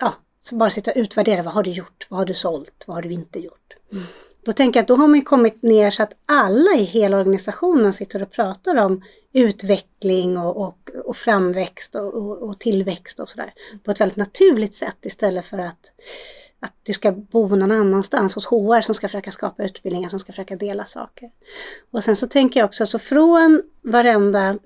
ja, 0.00 0.14
bara 0.52 0.70
sitta 0.70 0.90
och 0.90 0.96
utvärdera. 0.96 1.42
Vad 1.42 1.54
har 1.54 1.62
du 1.62 1.70
gjort? 1.70 2.06
Vad 2.08 2.18
har 2.18 2.26
du 2.26 2.34
sålt? 2.34 2.84
Vad 2.86 2.94
har 2.96 3.02
du 3.02 3.12
inte 3.12 3.38
gjort? 3.38 3.76
Mm. 3.92 4.04
Då 4.44 4.52
tänker 4.52 4.78
jag 4.78 4.82
att 4.82 4.88
då 4.88 4.96
har 4.96 5.08
man 5.08 5.22
kommit 5.22 5.62
ner 5.62 5.90
så 5.90 6.02
att 6.02 6.12
alla 6.26 6.76
i 6.76 6.84
hela 6.84 7.18
organisationen 7.18 7.92
sitter 7.92 8.22
och 8.22 8.30
pratar 8.30 8.84
om 8.84 9.02
utveckling 9.32 10.38
och, 10.38 10.56
och, 10.56 10.90
och 11.04 11.16
framväxt 11.16 11.94
och, 11.94 12.14
och, 12.14 12.42
och 12.42 12.58
tillväxt 12.58 13.20
och 13.20 13.28
sådär. 13.28 13.52
På 13.82 13.90
ett 13.90 14.00
väldigt 14.00 14.16
naturligt 14.16 14.74
sätt 14.74 14.96
istället 15.02 15.46
för 15.46 15.58
att 15.58 15.90
att 16.64 16.72
det 16.82 16.92
ska 16.92 17.12
bo 17.12 17.56
någon 17.56 17.72
annanstans 17.72 18.34
hos 18.34 18.46
HR 18.46 18.80
som 18.80 18.94
ska 18.94 19.08
försöka 19.08 19.30
skapa 19.30 19.64
utbildningar, 19.64 20.08
som 20.08 20.18
ska 20.18 20.32
försöka 20.32 20.56
dela 20.56 20.84
saker. 20.84 21.30
Och 21.90 22.04
sen 22.04 22.16
så 22.16 22.26
tänker 22.26 22.60
jag 22.60 22.66
också 22.66 22.86
så 22.86 22.98
från 22.98 23.62
varenda, 23.82 24.58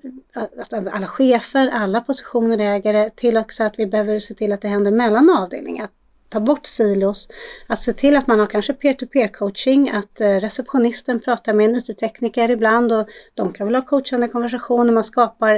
alla 0.71 1.07
chefer, 1.07 1.69
alla 1.69 2.01
positioner 2.01 2.59
ägare 2.59 3.09
till 3.09 3.37
också 3.37 3.63
att 3.63 3.79
vi 3.79 3.85
behöver 3.85 4.19
se 4.19 4.33
till 4.33 4.51
att 4.51 4.61
det 4.61 4.67
händer 4.67 4.91
mellan 4.91 5.29
avdelningar. 5.29 5.87
ta 6.29 6.39
bort 6.39 6.65
silos, 6.65 7.29
att 7.67 7.81
se 7.81 7.93
till 7.93 8.15
att 8.15 8.27
man 8.27 8.39
har 8.39 8.47
kanske 8.47 8.73
peer-to-peer 8.73 9.27
coaching, 9.27 9.89
att 9.89 10.21
eh, 10.21 10.27
receptionisten 10.27 11.19
pratar 11.19 11.53
med 11.53 11.69
en 11.69 11.75
IT-tekniker 11.75 12.51
ibland 12.51 12.91
och 12.91 13.07
de 13.33 13.53
kan 13.53 13.67
väl 13.67 13.75
ha 13.75 13.81
coachande 13.81 14.27
konversationer, 14.27 14.93
man 14.93 15.03
skapar 15.03 15.55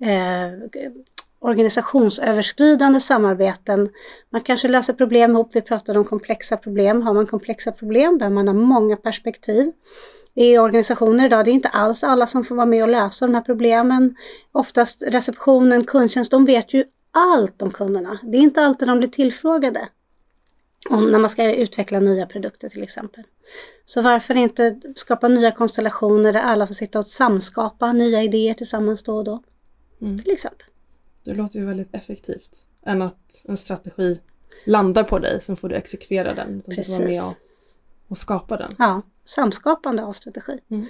eh, 0.00 0.82
organisationsöverskridande 1.40 3.00
samarbeten. 3.00 3.88
Man 4.30 4.40
kanske 4.40 4.68
löser 4.68 4.92
problem 4.92 5.30
ihop, 5.30 5.50
vi 5.52 5.62
pratade 5.62 5.98
om 5.98 6.04
komplexa 6.04 6.56
problem. 6.56 7.02
Har 7.02 7.14
man 7.14 7.26
komplexa 7.26 7.72
problem 7.72 8.18
behöver 8.18 8.34
man 8.34 8.48
ha 8.48 8.54
många 8.54 8.96
perspektiv 8.96 9.72
i 10.34 10.58
organisationer 10.58 11.26
idag. 11.26 11.44
Det 11.44 11.50
är 11.50 11.52
inte 11.52 11.68
alls 11.68 12.04
alla 12.04 12.26
som 12.26 12.44
får 12.44 12.54
vara 12.54 12.66
med 12.66 12.82
och 12.82 12.88
lösa 12.88 13.26
de 13.26 13.34
här 13.34 13.42
problemen. 13.42 14.16
Oftast 14.52 15.02
receptionen, 15.06 15.84
kundtjänst, 15.84 16.30
de 16.30 16.44
vet 16.44 16.74
ju 16.74 16.84
allt 17.10 17.62
om 17.62 17.70
kunderna. 17.70 18.18
Det 18.22 18.36
är 18.36 18.42
inte 18.42 18.60
alltid 18.60 18.88
de 18.88 18.98
blir 18.98 19.08
tillfrågade. 19.08 19.88
Om 20.90 21.10
när 21.10 21.18
man 21.18 21.30
ska 21.30 21.54
utveckla 21.54 22.00
nya 22.00 22.26
produkter 22.26 22.68
till 22.68 22.82
exempel. 22.82 23.24
Så 23.86 24.02
varför 24.02 24.34
inte 24.34 24.80
skapa 24.96 25.28
nya 25.28 25.50
konstellationer 25.52 26.32
där 26.32 26.40
alla 26.40 26.66
får 26.66 26.74
sitta 26.74 26.98
och 26.98 27.06
samskapa 27.06 27.92
nya 27.92 28.22
idéer 28.22 28.54
tillsammans 28.54 29.02
då 29.02 29.16
och 29.16 29.24
då. 29.24 29.42
Mm. 30.00 30.18
Till 30.18 30.32
exempel. 30.32 30.66
Det 31.24 31.34
låter 31.34 31.58
ju 31.58 31.66
väldigt 31.66 31.94
effektivt. 31.94 32.66
Än 32.86 33.02
att 33.02 33.42
en 33.44 33.56
strategi 33.56 34.20
landar 34.64 35.04
på 35.04 35.18
dig, 35.18 35.40
sen 35.42 35.56
får 35.56 35.68
du 35.68 35.74
exekvera 35.74 36.34
den. 36.34 36.62
Precis. 36.62 36.86
Du 36.86 36.92
vara 36.92 37.04
med 37.04 37.22
och, 37.22 37.34
och 38.08 38.18
skapa 38.18 38.56
den. 38.56 38.72
Ja, 38.78 39.02
samskapande 39.24 40.04
av 40.04 40.12
strategi. 40.12 40.58
Mm. 40.70 40.86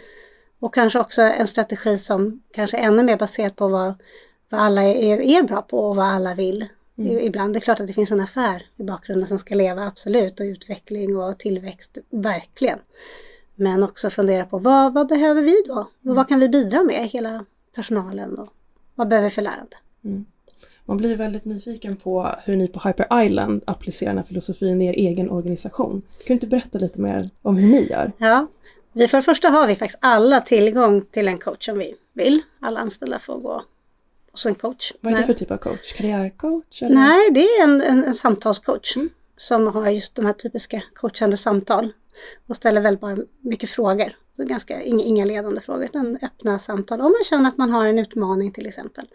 Och 0.58 0.74
kanske 0.74 0.98
också 0.98 1.22
en 1.22 1.46
strategi 1.46 1.98
som 1.98 2.42
kanske 2.52 2.76
är 2.76 2.82
ännu 2.82 3.02
mer 3.02 3.16
baserad 3.16 3.56
på 3.56 3.68
vad, 3.68 3.94
vad 4.48 4.60
alla 4.60 4.82
är, 4.82 5.20
är 5.20 5.42
bra 5.42 5.62
på 5.62 5.78
och 5.78 5.96
vad 5.96 6.06
alla 6.06 6.34
vill. 6.34 6.66
Mm. 6.98 7.18
Ibland 7.18 7.56
är 7.56 7.60
det 7.60 7.64
klart 7.64 7.80
att 7.80 7.86
det 7.86 7.92
finns 7.92 8.10
en 8.10 8.20
affär 8.20 8.66
i 8.76 8.82
bakgrunden 8.82 9.26
som 9.26 9.38
ska 9.38 9.54
leva, 9.54 9.86
absolut, 9.86 10.40
och 10.40 10.44
utveckling 10.44 11.16
och 11.16 11.38
tillväxt, 11.38 11.98
verkligen. 12.10 12.78
Men 13.54 13.82
också 13.82 14.10
fundera 14.10 14.44
på 14.44 14.58
vad, 14.58 14.94
vad 14.94 15.08
behöver 15.08 15.42
vi 15.42 15.62
då? 15.66 15.86
Mm. 16.04 16.16
Vad 16.16 16.28
kan 16.28 16.40
vi 16.40 16.48
bidra 16.48 16.82
med, 16.82 17.08
hela 17.08 17.44
personalen 17.74 18.38
och 18.38 18.48
vad 18.94 19.08
behöver 19.08 19.28
vi 19.28 19.34
för 19.34 19.42
lärande? 19.42 19.76
Mm. 20.04 20.24
Man 20.84 20.96
blir 20.96 21.16
väldigt 21.16 21.44
nyfiken 21.44 21.96
på 21.96 22.28
hur 22.44 22.56
ni 22.56 22.68
på 22.68 22.80
Hyper 22.88 23.24
Island 23.24 23.62
applicerar 23.66 24.10
den 24.10 24.18
här 24.18 24.24
filosofin 24.24 24.82
i 24.82 24.86
er 24.86 24.92
egen 24.92 25.30
organisation. 25.30 26.02
Kan 26.12 26.26
du 26.26 26.32
inte 26.32 26.46
berätta 26.46 26.78
lite 26.78 27.00
mer 27.00 27.30
om 27.42 27.56
hur 27.56 27.68
ni 27.68 27.88
gör? 27.88 28.12
Ja, 28.18 28.46
vi 28.92 29.08
för 29.08 29.16
det 29.16 29.22
första 29.22 29.48
har 29.48 29.66
vi 29.66 29.74
faktiskt 29.74 29.98
alla 30.02 30.40
tillgång 30.40 31.02
till 31.02 31.28
en 31.28 31.38
coach 31.38 31.68
om 31.68 31.78
vi 31.78 31.94
vill. 32.12 32.42
Alla 32.60 32.80
anställda 32.80 33.18
får 33.18 33.40
gå 33.40 33.64
hos 34.30 34.46
en 34.46 34.54
coach. 34.54 34.92
Vad 35.00 35.12
är 35.12 35.18
det 35.18 35.26
för 35.26 35.34
typ 35.34 35.50
av 35.50 35.56
coach? 35.56 35.92
Karriärcoach? 35.92 36.82
Eller? 36.82 36.94
Nej, 36.94 37.30
det 37.30 37.40
är 37.40 37.64
en, 37.64 37.80
en, 37.80 38.04
en 38.04 38.14
samtalscoach 38.14 38.96
mm. 38.96 39.08
som 39.36 39.66
har 39.66 39.90
just 39.90 40.14
de 40.14 40.26
här 40.26 40.32
typiska 40.32 40.82
coachande 40.94 41.36
samtal 41.36 41.92
och 42.46 42.56
ställer 42.56 42.80
väldigt 42.80 43.00
bara 43.00 43.16
mycket 43.40 43.70
frågor. 43.70 44.16
Ganska, 44.36 44.82
inga, 44.82 45.04
inga 45.04 45.24
ledande 45.24 45.60
frågor 45.60 45.84
utan 45.84 46.18
öppna 46.22 46.58
samtal. 46.58 47.00
Om 47.00 47.06
man 47.06 47.24
känner 47.24 47.48
att 47.48 47.56
man 47.56 47.70
har 47.70 47.86
en 47.86 47.98
utmaning 47.98 48.52
till 48.52 48.66
exempel. 48.66 49.06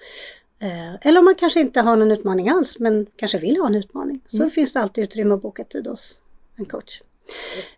Eh, 0.60 0.96
eller 1.02 1.20
om 1.20 1.26
man 1.26 1.36
kanske 1.36 1.60
inte 1.60 1.82
har 1.82 1.96
någon 1.96 2.12
utmaning 2.12 2.50
alls 2.50 2.80
men 2.80 3.06
kanske 3.16 3.38
vill 3.38 3.58
ha 3.58 3.68
en 3.68 3.76
utmaning. 3.76 4.22
Så 4.26 4.38
mm. 4.38 4.50
finns 4.50 4.74
det 4.74 4.80
alltid 4.80 5.04
utrymme 5.04 5.34
att 5.34 5.42
boka 5.42 5.64
tid 5.64 5.88
hos 5.88 6.20
en 6.56 6.66
coach. 6.66 7.02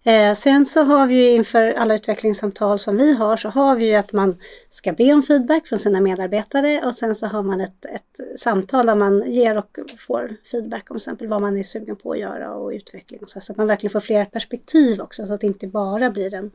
Eh, 0.03 0.33
sen 0.33 0.65
så 0.65 0.83
har 0.83 1.07
vi 1.07 1.15
ju 1.15 1.29
inför 1.29 1.73
alla 1.73 1.95
utvecklingssamtal 1.95 2.79
som 2.79 2.97
vi 2.97 3.13
har 3.13 3.37
så 3.37 3.49
har 3.49 3.75
vi 3.75 3.87
ju 3.87 3.93
att 3.95 4.13
man 4.13 4.37
ska 4.69 4.93
be 4.93 5.13
om 5.13 5.23
feedback 5.23 5.67
från 5.67 5.79
sina 5.79 6.01
medarbetare 6.01 6.85
och 6.85 6.95
sen 6.95 7.15
så 7.15 7.25
har 7.25 7.43
man 7.43 7.61
ett, 7.61 7.85
ett 7.85 8.39
samtal 8.39 8.85
där 8.85 8.95
man 8.95 9.31
ger 9.31 9.57
och 9.57 9.79
får 9.99 10.35
feedback 10.51 10.91
om 10.91 10.95
till 10.95 11.01
exempel 11.01 11.27
vad 11.27 11.41
man 11.41 11.57
är 11.57 11.63
sugen 11.63 11.95
på 11.95 12.11
att 12.11 12.19
göra 12.19 12.53
och 12.53 12.69
utveckling 12.69 13.19
och 13.19 13.29
så, 13.29 13.41
så 13.41 13.51
att 13.51 13.57
man 13.57 13.67
verkligen 13.67 13.91
får 13.91 13.99
flera 13.99 14.25
perspektiv 14.25 15.01
också 15.01 15.27
så 15.27 15.33
att 15.33 15.41
det 15.41 15.47
inte 15.47 15.67
bara 15.67 16.09
blir 16.09 16.33
en, 16.33 16.51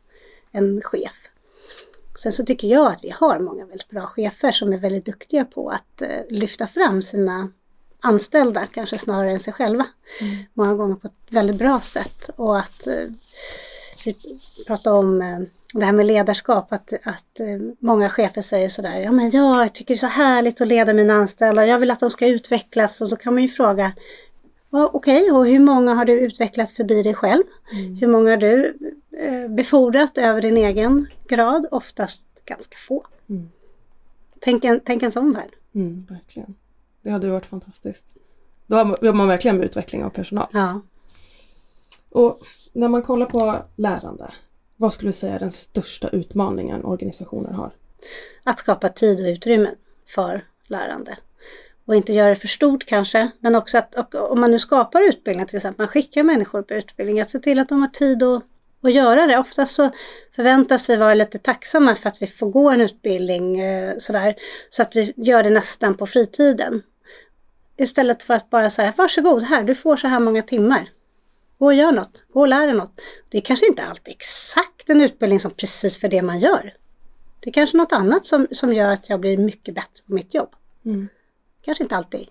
en 0.52 0.82
chef. 0.82 1.30
Sen 2.14 2.32
så 2.32 2.44
tycker 2.44 2.68
jag 2.68 2.86
att 2.92 3.04
vi 3.04 3.10
har 3.10 3.38
många 3.38 3.66
väldigt 3.66 3.88
bra 3.88 4.06
chefer 4.06 4.50
som 4.50 4.72
är 4.72 4.76
väldigt 4.76 5.06
duktiga 5.06 5.44
på 5.44 5.70
att 5.70 6.02
eh, 6.02 6.08
lyfta 6.28 6.66
fram 6.66 7.02
sina 7.02 7.48
anställda 8.00 8.66
kanske 8.66 8.98
snarare 8.98 9.30
än 9.30 9.40
sig 9.40 9.52
själva. 9.52 9.86
Mm. 10.20 10.44
Många 10.54 10.74
gånger 10.74 10.94
på 10.94 11.06
ett 11.06 11.12
väldigt 11.30 11.56
bra 11.56 11.80
sätt. 11.80 12.30
Och 12.36 12.58
att 12.58 12.86
eh, 12.86 13.04
vi 14.04 14.16
pratar 14.66 14.92
om 14.92 15.22
eh, 15.22 15.40
det 15.74 15.84
här 15.84 15.92
med 15.92 16.06
ledarskap, 16.06 16.72
att, 16.72 16.92
att 17.02 17.40
eh, 17.40 17.74
många 17.78 18.08
chefer 18.08 18.42
säger 18.42 18.68
sådär, 18.68 19.00
ja 19.00 19.12
men 19.12 19.30
jag 19.30 19.74
tycker 19.74 19.94
det 19.94 19.96
är 19.96 19.98
så 19.98 20.06
härligt 20.06 20.60
att 20.60 20.68
leda 20.68 20.92
mina 20.92 21.14
anställda, 21.14 21.66
jag 21.66 21.78
vill 21.78 21.90
att 21.90 22.00
de 22.00 22.10
ska 22.10 22.26
utvecklas 22.26 23.00
och 23.00 23.08
då 23.08 23.16
kan 23.16 23.34
man 23.34 23.42
ju 23.42 23.48
fråga, 23.48 23.92
okej, 24.72 25.22
okay, 25.22 25.30
och 25.30 25.46
hur 25.46 25.60
många 25.60 25.94
har 25.94 26.04
du 26.04 26.12
utvecklat 26.12 26.70
förbi 26.70 27.02
dig 27.02 27.14
själv? 27.14 27.42
Mm. 27.72 27.96
Hur 27.96 28.06
många 28.06 28.30
har 28.30 28.36
du 28.36 28.78
eh, 29.18 29.48
befordrat 29.48 30.18
över 30.18 30.42
din 30.42 30.56
egen 30.56 31.08
grad? 31.28 31.66
Oftast 31.70 32.26
ganska 32.44 32.76
få. 32.76 33.06
Mm. 33.28 33.50
Tänk, 34.40 34.64
en, 34.64 34.80
tänk 34.84 35.02
en 35.02 35.12
sån 35.12 35.32
värld. 35.32 35.50
Mm, 35.74 36.06
verkligen. 36.08 36.54
Det 37.02 37.10
hade 37.10 37.30
varit 37.30 37.46
fantastiskt. 37.46 38.04
Då 38.66 38.76
jobbar 38.76 39.12
man 39.12 39.28
verkligen 39.28 39.56
med 39.56 39.64
utveckling 39.64 40.04
av 40.04 40.10
personal. 40.10 40.46
Ja. 40.52 40.80
Och 42.10 42.40
när 42.72 42.88
man 42.88 43.02
kollar 43.02 43.26
på 43.26 43.62
lärande, 43.76 44.30
vad 44.76 44.92
skulle 44.92 45.08
du 45.08 45.12
säga 45.12 45.34
är 45.34 45.38
den 45.38 45.52
största 45.52 46.08
utmaningen 46.08 46.84
organisationer 46.84 47.52
har? 47.52 47.72
Att 48.44 48.58
skapa 48.58 48.88
tid 48.88 49.20
och 49.20 49.26
utrymme 49.26 49.70
för 50.06 50.44
lärande. 50.66 51.18
Och 51.84 51.94
inte 51.94 52.12
göra 52.12 52.28
det 52.28 52.36
för 52.36 52.48
stort 52.48 52.84
kanske, 52.86 53.30
men 53.40 53.54
också 53.54 53.78
att 53.78 54.14
om 54.14 54.40
man 54.40 54.50
nu 54.50 54.58
skapar 54.58 55.08
utbildning 55.08 55.46
till 55.46 55.56
exempel, 55.56 55.82
man 55.82 55.88
skickar 55.88 56.22
människor 56.22 56.62
på 56.62 56.74
utbildning, 56.74 57.20
att 57.20 57.30
se 57.30 57.38
till 57.38 57.58
att 57.58 57.68
de 57.68 57.80
har 57.80 57.88
tid 57.88 58.22
att, 58.22 58.42
att 58.82 58.92
göra 58.92 59.26
det. 59.26 59.38
Oftast 59.38 59.74
så 59.74 59.90
förväntas 60.36 60.90
vi 60.90 60.96
vara 60.96 61.14
lite 61.14 61.38
tacksamma 61.38 61.94
för 61.94 62.08
att 62.08 62.22
vi 62.22 62.26
får 62.26 62.50
gå 62.50 62.70
en 62.70 62.80
utbildning 62.80 63.60
eh, 63.60 63.94
sådär, 63.98 64.34
så 64.68 64.82
att 64.82 64.96
vi 64.96 65.12
gör 65.16 65.42
det 65.42 65.50
nästan 65.50 65.94
på 65.96 66.06
fritiden. 66.06 66.82
Istället 67.76 68.22
för 68.22 68.34
att 68.34 68.50
bara 68.50 68.70
säga 68.70 68.92
varsågod 68.96 69.42
här, 69.42 69.62
du 69.62 69.74
får 69.74 69.96
så 69.96 70.08
här 70.08 70.20
många 70.20 70.42
timmar. 70.42 70.88
Gå 71.58 71.66
och 71.66 71.74
gör 71.74 71.92
något, 71.92 72.24
gå 72.32 72.40
och 72.40 72.48
lär 72.48 72.66
dig 72.66 72.76
något. 72.76 73.00
Det 73.28 73.38
är 73.38 73.42
kanske 73.42 73.66
inte 73.66 73.82
alltid 73.82 74.14
exakt 74.14 74.90
en 74.90 75.00
utbildning 75.00 75.40
som 75.40 75.50
precis 75.50 76.00
för 76.00 76.08
det 76.08 76.22
man 76.22 76.40
gör. 76.40 76.74
Det 77.40 77.50
är 77.50 77.52
kanske 77.52 77.76
något 77.76 77.92
annat 77.92 78.26
som, 78.26 78.46
som 78.50 78.72
gör 78.74 78.90
att 78.90 79.08
jag 79.08 79.20
blir 79.20 79.38
mycket 79.38 79.74
bättre 79.74 80.02
på 80.06 80.12
mitt 80.12 80.34
jobb. 80.34 80.48
Mm. 80.84 81.08
Kanske 81.62 81.84
inte 81.84 81.96
alltid 81.96 82.28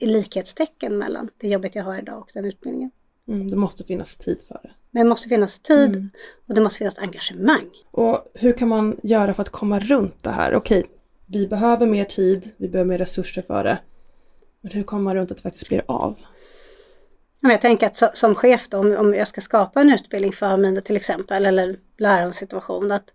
likhetstecken 0.00 0.98
mellan 0.98 1.30
det 1.36 1.48
jobbet 1.48 1.74
jag 1.74 1.84
har 1.84 1.98
idag 1.98 2.18
och 2.18 2.30
den 2.34 2.44
utbildningen. 2.44 2.90
Mm, 3.28 3.50
det 3.50 3.56
måste 3.56 3.84
finnas 3.84 4.16
tid 4.16 4.38
för 4.48 4.60
det. 4.62 4.70
Men 4.90 5.04
det 5.04 5.08
måste 5.08 5.28
finnas 5.28 5.58
tid 5.58 5.90
mm. 5.90 6.10
och 6.46 6.54
det 6.54 6.60
måste 6.60 6.78
finnas 6.78 6.98
engagemang. 6.98 7.70
Och 7.90 8.30
hur 8.34 8.52
kan 8.52 8.68
man 8.68 9.00
göra 9.02 9.34
för 9.34 9.42
att 9.42 9.48
komma 9.48 9.80
runt 9.80 10.24
det 10.24 10.30
här? 10.30 10.54
Okej, 10.54 10.86
vi 11.26 11.46
behöver 11.46 11.86
mer 11.86 12.04
tid, 12.04 12.50
vi 12.56 12.68
behöver 12.68 12.88
mer 12.88 12.98
resurser 12.98 13.42
för 13.42 13.64
det. 13.64 13.78
Men 14.60 14.72
hur 14.72 14.82
kommer 14.82 15.02
man 15.02 15.14
runt 15.14 15.30
att 15.30 15.36
det 15.36 15.42
faktiskt 15.42 15.68
blir 15.68 15.82
av? 15.86 16.18
Jag 17.40 17.60
tänker 17.60 17.86
att 17.86 18.18
som 18.18 18.34
chef 18.34 18.68
då, 18.68 18.98
om 18.98 19.14
jag 19.14 19.28
ska 19.28 19.40
skapa 19.40 19.80
en 19.80 19.92
utbildning 19.92 20.32
för 20.32 20.56
mina 20.56 20.80
till 20.80 20.96
exempel, 20.96 21.46
eller 21.46 21.78
lärarens 21.98 22.36
situation, 22.36 22.92
att, 22.92 23.10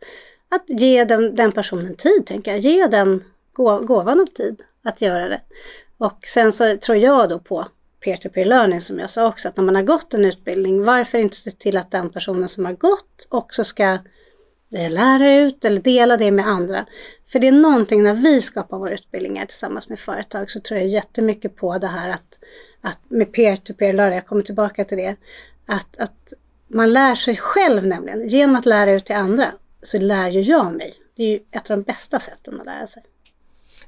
att 0.49 0.63
ge 0.67 1.03
den, 1.03 1.35
den 1.35 1.51
personen 1.51 1.95
tid, 1.95 2.25
tänker 2.25 2.51
jag. 2.51 2.59
Ge 2.59 2.87
den 2.87 3.23
gåvan 3.55 4.19
av 4.19 4.25
tid 4.25 4.61
att 4.83 5.01
göra 5.01 5.29
det. 5.29 5.41
Och 5.97 6.19
sen 6.25 6.51
så 6.51 6.77
tror 6.77 6.97
jag 6.97 7.29
då 7.29 7.39
på 7.39 7.67
peer-to-peer 7.99 8.45
learning 8.45 8.81
som 8.81 8.99
jag 8.99 9.09
sa 9.09 9.27
också, 9.27 9.47
att 9.47 9.57
när 9.57 9.63
man 9.63 9.75
har 9.75 9.83
gått 9.83 10.13
en 10.13 10.25
utbildning, 10.25 10.83
varför 10.83 11.17
inte 11.17 11.35
se 11.35 11.51
till 11.51 11.77
att 11.77 11.91
den 11.91 12.09
personen 12.09 12.49
som 12.49 12.65
har 12.65 12.73
gått 12.73 13.27
också 13.29 13.63
ska 13.63 13.97
eh, 14.71 14.91
lära 14.91 15.35
ut 15.35 15.65
eller 15.65 15.81
dela 15.81 16.17
det 16.17 16.31
med 16.31 16.47
andra. 16.47 16.85
För 17.27 17.39
det 17.39 17.47
är 17.47 17.51
någonting 17.51 18.03
när 18.03 18.13
vi 18.13 18.41
skapar 18.41 18.77
våra 18.77 18.93
utbildningar 18.93 19.45
tillsammans 19.45 19.89
med 19.89 19.99
företag 19.99 20.51
så 20.51 20.59
tror 20.59 20.79
jag 20.79 20.89
jättemycket 20.89 21.55
på 21.55 21.77
det 21.77 21.87
här 21.87 22.09
att, 22.09 22.39
att 22.81 22.99
med 23.07 23.33
peer-to-peer 23.33 23.93
learning, 23.93 24.15
jag 24.15 24.27
kommer 24.27 24.43
tillbaka 24.43 24.85
till 24.85 24.97
det, 24.97 25.15
att, 25.65 25.97
att 25.97 26.33
man 26.67 26.93
lär 26.93 27.15
sig 27.15 27.37
själv 27.37 27.85
nämligen. 27.85 28.27
Genom 28.27 28.55
att 28.55 28.65
lära 28.65 28.91
ut 28.91 29.05
till 29.05 29.15
andra 29.15 29.51
så 29.81 29.99
lär 29.99 30.29
ju 30.29 30.41
jag 30.41 30.73
mig. 30.73 30.93
Det 31.15 31.23
är 31.23 31.29
ju 31.29 31.39
ett 31.51 31.71
av 31.71 31.77
de 31.77 31.83
bästa 31.83 32.19
sätten 32.19 32.59
att 32.59 32.65
lära 32.65 32.87
sig. 32.87 33.03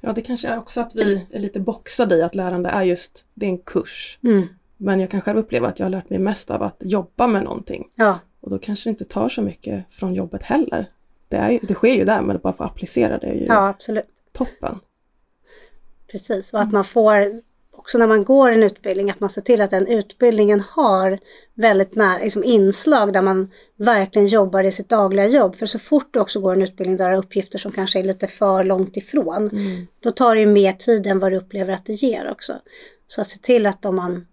Ja, 0.01 0.13
det 0.13 0.21
kanske 0.21 0.47
är 0.47 0.57
också 0.57 0.81
att 0.81 0.95
vi 0.95 1.27
är 1.31 1.39
lite 1.39 1.59
boxade 1.59 2.17
i 2.17 2.21
att 2.21 2.35
lärande 2.35 2.69
är 2.69 2.83
just, 2.83 3.25
det 3.33 3.45
är 3.45 3.49
en 3.49 3.57
kurs. 3.57 4.19
Mm. 4.23 4.47
Men 4.77 4.99
jag 4.99 5.09
kan 5.09 5.21
själv 5.21 5.37
uppleva 5.37 5.67
att 5.67 5.79
jag 5.79 5.85
har 5.85 5.91
lärt 5.91 6.09
mig 6.09 6.19
mest 6.19 6.51
av 6.51 6.63
att 6.63 6.77
jobba 6.79 7.27
med 7.27 7.43
någonting. 7.43 7.87
Ja. 7.95 8.19
Och 8.39 8.49
då 8.49 8.59
kanske 8.59 8.89
det 8.89 8.91
inte 8.91 9.05
tar 9.05 9.29
så 9.29 9.41
mycket 9.41 9.85
från 9.89 10.13
jobbet 10.13 10.43
heller. 10.43 10.85
Det, 11.27 11.37
är, 11.37 11.59
det 11.61 11.73
sker 11.73 11.93
ju 11.93 12.05
där, 12.05 12.21
men 12.21 12.39
bara 12.43 12.49
att 12.49 12.61
applicera 12.61 13.17
det 13.17 13.27
är 13.27 13.33
ju 13.33 13.45
ja, 13.45 13.67
absolut. 13.67 14.05
toppen. 14.31 14.79
Precis, 16.11 16.53
och 16.53 16.61
att 16.61 16.71
man 16.71 16.83
får 16.83 17.41
också 17.81 17.97
när 17.97 18.07
man 18.07 18.23
går 18.23 18.51
en 18.51 18.63
utbildning 18.63 19.11
att 19.11 19.19
man 19.19 19.29
ser 19.29 19.41
till 19.41 19.61
att 19.61 19.69
den 19.69 19.87
utbildningen 19.87 20.59
har 20.59 21.19
väldigt 21.53 21.95
nära 21.95 22.23
liksom 22.23 22.43
inslag 22.43 23.13
där 23.13 23.21
man 23.21 23.51
verkligen 23.77 24.27
jobbar 24.27 24.63
i 24.63 24.71
sitt 24.71 24.89
dagliga 24.89 25.27
jobb. 25.27 25.55
För 25.55 25.65
så 25.65 25.79
fort 25.79 26.07
du 26.11 26.19
också 26.19 26.39
går 26.41 26.53
en 26.53 26.61
utbildning 26.61 26.97
där 26.97 27.09
du 27.09 27.15
har 27.15 27.23
uppgifter 27.23 27.59
som 27.59 27.71
kanske 27.71 27.99
är 27.99 28.03
lite 28.03 28.27
för 28.27 28.63
långt 28.63 28.97
ifrån, 28.97 29.49
mm. 29.49 29.87
då 29.99 30.11
tar 30.11 30.35
det 30.35 30.41
ju 30.41 30.47
mer 30.47 30.73
tid 30.73 31.07
än 31.07 31.19
vad 31.19 31.31
du 31.31 31.37
upplever 31.37 31.73
att 31.73 31.85
det 31.85 31.93
ger 31.93 32.31
också. 32.31 32.53
Så 33.07 33.21
att 33.21 33.27
se 33.27 33.39
till 33.39 33.65
att 33.65 33.85
om 33.85 33.95
man 33.95 34.27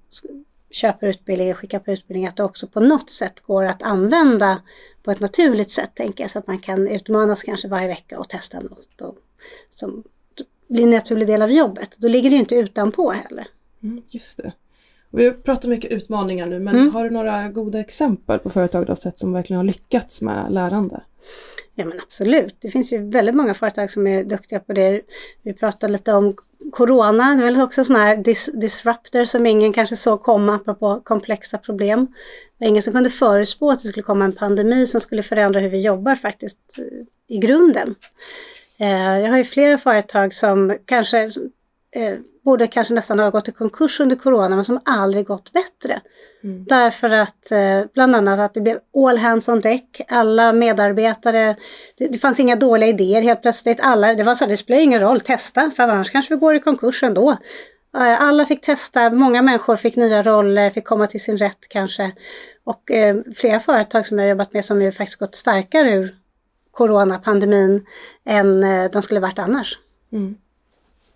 köper 0.70 1.06
utbildning, 1.06 1.54
skickar 1.54 1.78
på 1.78 1.90
utbildning, 1.90 2.26
att 2.26 2.36
det 2.36 2.44
också 2.44 2.66
på 2.66 2.80
något 2.80 3.10
sätt 3.10 3.40
går 3.40 3.64
att 3.64 3.82
använda 3.82 4.62
på 5.02 5.10
ett 5.10 5.20
naturligt 5.20 5.70
sätt, 5.70 5.90
tänker 5.94 6.24
jag, 6.24 6.30
så 6.30 6.38
att 6.38 6.46
man 6.46 6.58
kan 6.58 6.88
utmanas 6.88 7.42
kanske 7.42 7.68
varje 7.68 7.88
vecka 7.88 8.18
och 8.18 8.28
testa 8.28 8.60
något 8.60 9.00
och, 9.00 9.16
som 9.70 10.04
blir 10.68 10.82
en 10.82 10.90
naturlig 10.90 11.26
del 11.26 11.42
av 11.42 11.50
jobbet. 11.50 11.96
Då 11.98 12.08
ligger 12.08 12.30
det 12.30 12.34
ju 12.34 12.40
inte 12.40 12.54
utanpå 12.54 13.10
heller. 13.10 13.46
Mm, 13.82 14.02
just 14.08 14.36
det. 14.36 14.52
Vi 15.10 15.30
pratar 15.32 15.68
mycket 15.68 15.90
utmaningar 15.90 16.46
nu, 16.46 16.58
men 16.58 16.76
mm. 16.76 16.94
har 16.94 17.04
du 17.04 17.10
några 17.10 17.48
goda 17.48 17.80
exempel 17.80 18.38
på 18.38 18.50
företag 18.50 18.86
du 18.86 18.90
har 18.90 18.96
sett 18.96 19.18
som 19.18 19.32
verkligen 19.32 19.58
har 19.58 19.64
lyckats 19.64 20.22
med 20.22 20.52
lärande? 20.52 21.02
Ja 21.74 21.84
men 21.84 22.00
absolut, 22.00 22.56
det 22.58 22.70
finns 22.70 22.92
ju 22.92 23.10
väldigt 23.10 23.34
många 23.34 23.54
företag 23.54 23.90
som 23.90 24.06
är 24.06 24.24
duktiga 24.24 24.60
på 24.60 24.72
det. 24.72 25.00
Vi 25.42 25.54
pratade 25.54 25.92
lite 25.92 26.12
om 26.12 26.36
Corona, 26.72 27.34
det 27.34 27.42
är 27.42 27.44
väl 27.44 27.60
också 27.60 27.84
sådana 27.84 28.04
här 28.04 28.16
dis 28.16 28.50
disruptor 28.54 29.24
som 29.24 29.46
ingen 29.46 29.72
kanske 29.72 29.96
såg 29.96 30.22
komma 30.22 30.54
apropå 30.54 31.00
komplexa 31.04 31.58
problem. 31.58 32.06
Det 32.58 32.64
var 32.64 32.68
ingen 32.68 32.82
som 32.82 32.92
kunde 32.92 33.10
förutspå 33.10 33.70
att 33.70 33.82
det 33.82 33.88
skulle 33.88 34.02
komma 34.02 34.24
en 34.24 34.32
pandemi 34.32 34.86
som 34.86 35.00
skulle 35.00 35.22
förändra 35.22 35.60
hur 35.60 35.68
vi 35.68 35.80
jobbar 35.80 36.14
faktiskt 36.14 36.58
eh, 36.78 37.36
i 37.36 37.38
grunden. 37.38 37.94
Eh, 38.80 39.18
jag 39.18 39.30
har 39.30 39.38
ju 39.38 39.44
flera 39.44 39.78
företag 39.78 40.34
som 40.34 40.78
kanske 40.86 41.18
eh, 41.94 42.14
borde 42.44 42.66
kanske 42.66 42.94
nästan 42.94 43.18
ha 43.18 43.30
gått 43.30 43.48
i 43.48 43.52
konkurs 43.52 44.00
under 44.00 44.16
corona 44.16 44.56
men 44.56 44.64
som 44.64 44.80
aldrig 44.84 45.26
gått 45.26 45.52
bättre. 45.52 46.00
Mm. 46.44 46.64
Därför 46.64 47.10
att 47.10 47.50
eh, 47.50 47.80
bland 47.94 48.16
annat 48.16 48.40
att 48.40 48.54
det 48.54 48.60
blev 48.60 48.78
all 48.96 49.18
hands 49.18 49.48
on 49.48 49.60
deck. 49.60 50.00
Alla 50.08 50.52
medarbetare, 50.52 51.56
det, 51.98 52.06
det 52.06 52.18
fanns 52.18 52.40
inga 52.40 52.56
dåliga 52.56 52.88
idéer 52.88 53.22
helt 53.22 53.42
plötsligt. 53.42 53.80
Alla, 53.82 54.14
det 54.14 54.22
var 54.22 54.34
så 54.34 54.44
att 54.44 54.50
det 54.50 54.56
spelar 54.56 54.80
ingen 54.80 55.00
roll, 55.00 55.20
testa 55.20 55.70
för 55.76 55.82
annars 55.82 56.10
kanske 56.10 56.34
vi 56.34 56.40
går 56.40 56.54
i 56.54 56.60
konkurs 56.60 57.02
ändå. 57.02 57.36
Alla 57.92 58.46
fick 58.46 58.60
testa, 58.60 59.10
många 59.10 59.42
människor 59.42 59.76
fick 59.76 59.96
nya 59.96 60.22
roller, 60.22 60.70
fick 60.70 60.84
komma 60.84 61.06
till 61.06 61.20
sin 61.20 61.38
rätt 61.38 61.68
kanske. 61.68 62.12
Och 62.64 62.90
eh, 62.90 63.16
flera 63.36 63.60
företag 63.60 64.06
som 64.06 64.18
jag 64.18 64.28
jobbat 64.28 64.52
med 64.52 64.64
som 64.64 64.82
ju 64.82 64.92
faktiskt 64.92 65.18
gått 65.18 65.34
starkare 65.34 65.92
ur 65.92 66.14
coronapandemin 66.78 67.86
än 68.24 68.62
eh, 68.62 68.90
de 68.90 69.02
skulle 69.02 69.20
varit 69.20 69.38
annars. 69.38 69.78
Mm. 70.12 70.36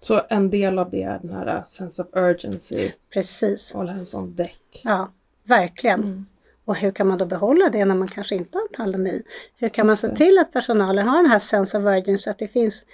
Så 0.01 0.23
en 0.29 0.51
del 0.51 0.79
av 0.79 0.91
det 0.91 1.03
är 1.03 1.19
den 1.23 1.31
här 1.31 1.57
uh, 1.57 1.65
sense 1.65 2.03
of 2.03 2.09
urgency. 2.13 2.91
Precis. 3.13 3.75
All 3.75 3.89
hands 3.89 4.15
on 4.15 4.35
deck. 4.35 4.81
Ja, 4.85 5.13
verkligen. 5.45 6.01
Mm. 6.01 6.27
Och 6.65 6.77
hur 6.77 6.91
kan 6.91 7.07
man 7.07 7.19
då 7.19 7.27
behålla 7.27 7.69
det 7.69 7.85
när 7.85 7.95
man 7.95 8.09
kanske 8.09 8.35
inte 8.35 8.59
har 8.59 8.63
en 8.63 8.77
pandemi? 8.77 9.23
Hur 9.57 9.69
kan 9.69 9.87
man 9.87 9.97
se 9.97 10.17
till 10.17 10.39
att 10.39 10.53
personalen 10.53 11.09
har 11.09 11.23
den 11.23 11.31
här 11.31 11.39
sense 11.39 11.79
of 11.79 11.85
urgency, 11.85 12.31
att 12.31 12.39
det 12.39 12.49
finns 12.49 12.85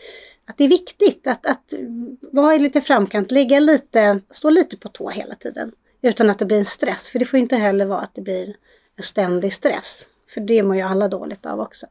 att 0.46 0.56
det 0.56 0.64
är 0.64 0.68
viktigt 0.68 1.26
att, 1.26 1.46
att 1.46 1.74
vara 2.32 2.56
lite 2.56 2.80
framkant, 2.80 3.30
ligga 3.30 3.60
lite, 3.60 4.20
stå 4.30 4.50
lite 4.50 4.76
på 4.76 4.88
tå 4.88 5.10
hela 5.10 5.34
tiden. 5.34 5.72
Utan 6.02 6.30
att 6.30 6.38
det 6.38 6.44
blir 6.44 6.58
en 6.58 6.64
stress, 6.64 7.08
för 7.08 7.18
det 7.18 7.24
får 7.24 7.38
inte 7.38 7.56
heller 7.56 7.84
vara 7.84 8.00
att 8.00 8.14
det 8.14 8.22
blir 8.22 8.56
en 8.96 9.02
ständig 9.02 9.52
stress. 9.52 10.08
För 10.34 10.40
det 10.40 10.62
mår 10.62 10.76
ju 10.76 10.82
alla 10.82 11.08
dåligt 11.08 11.46
av 11.46 11.60
också. 11.60 11.86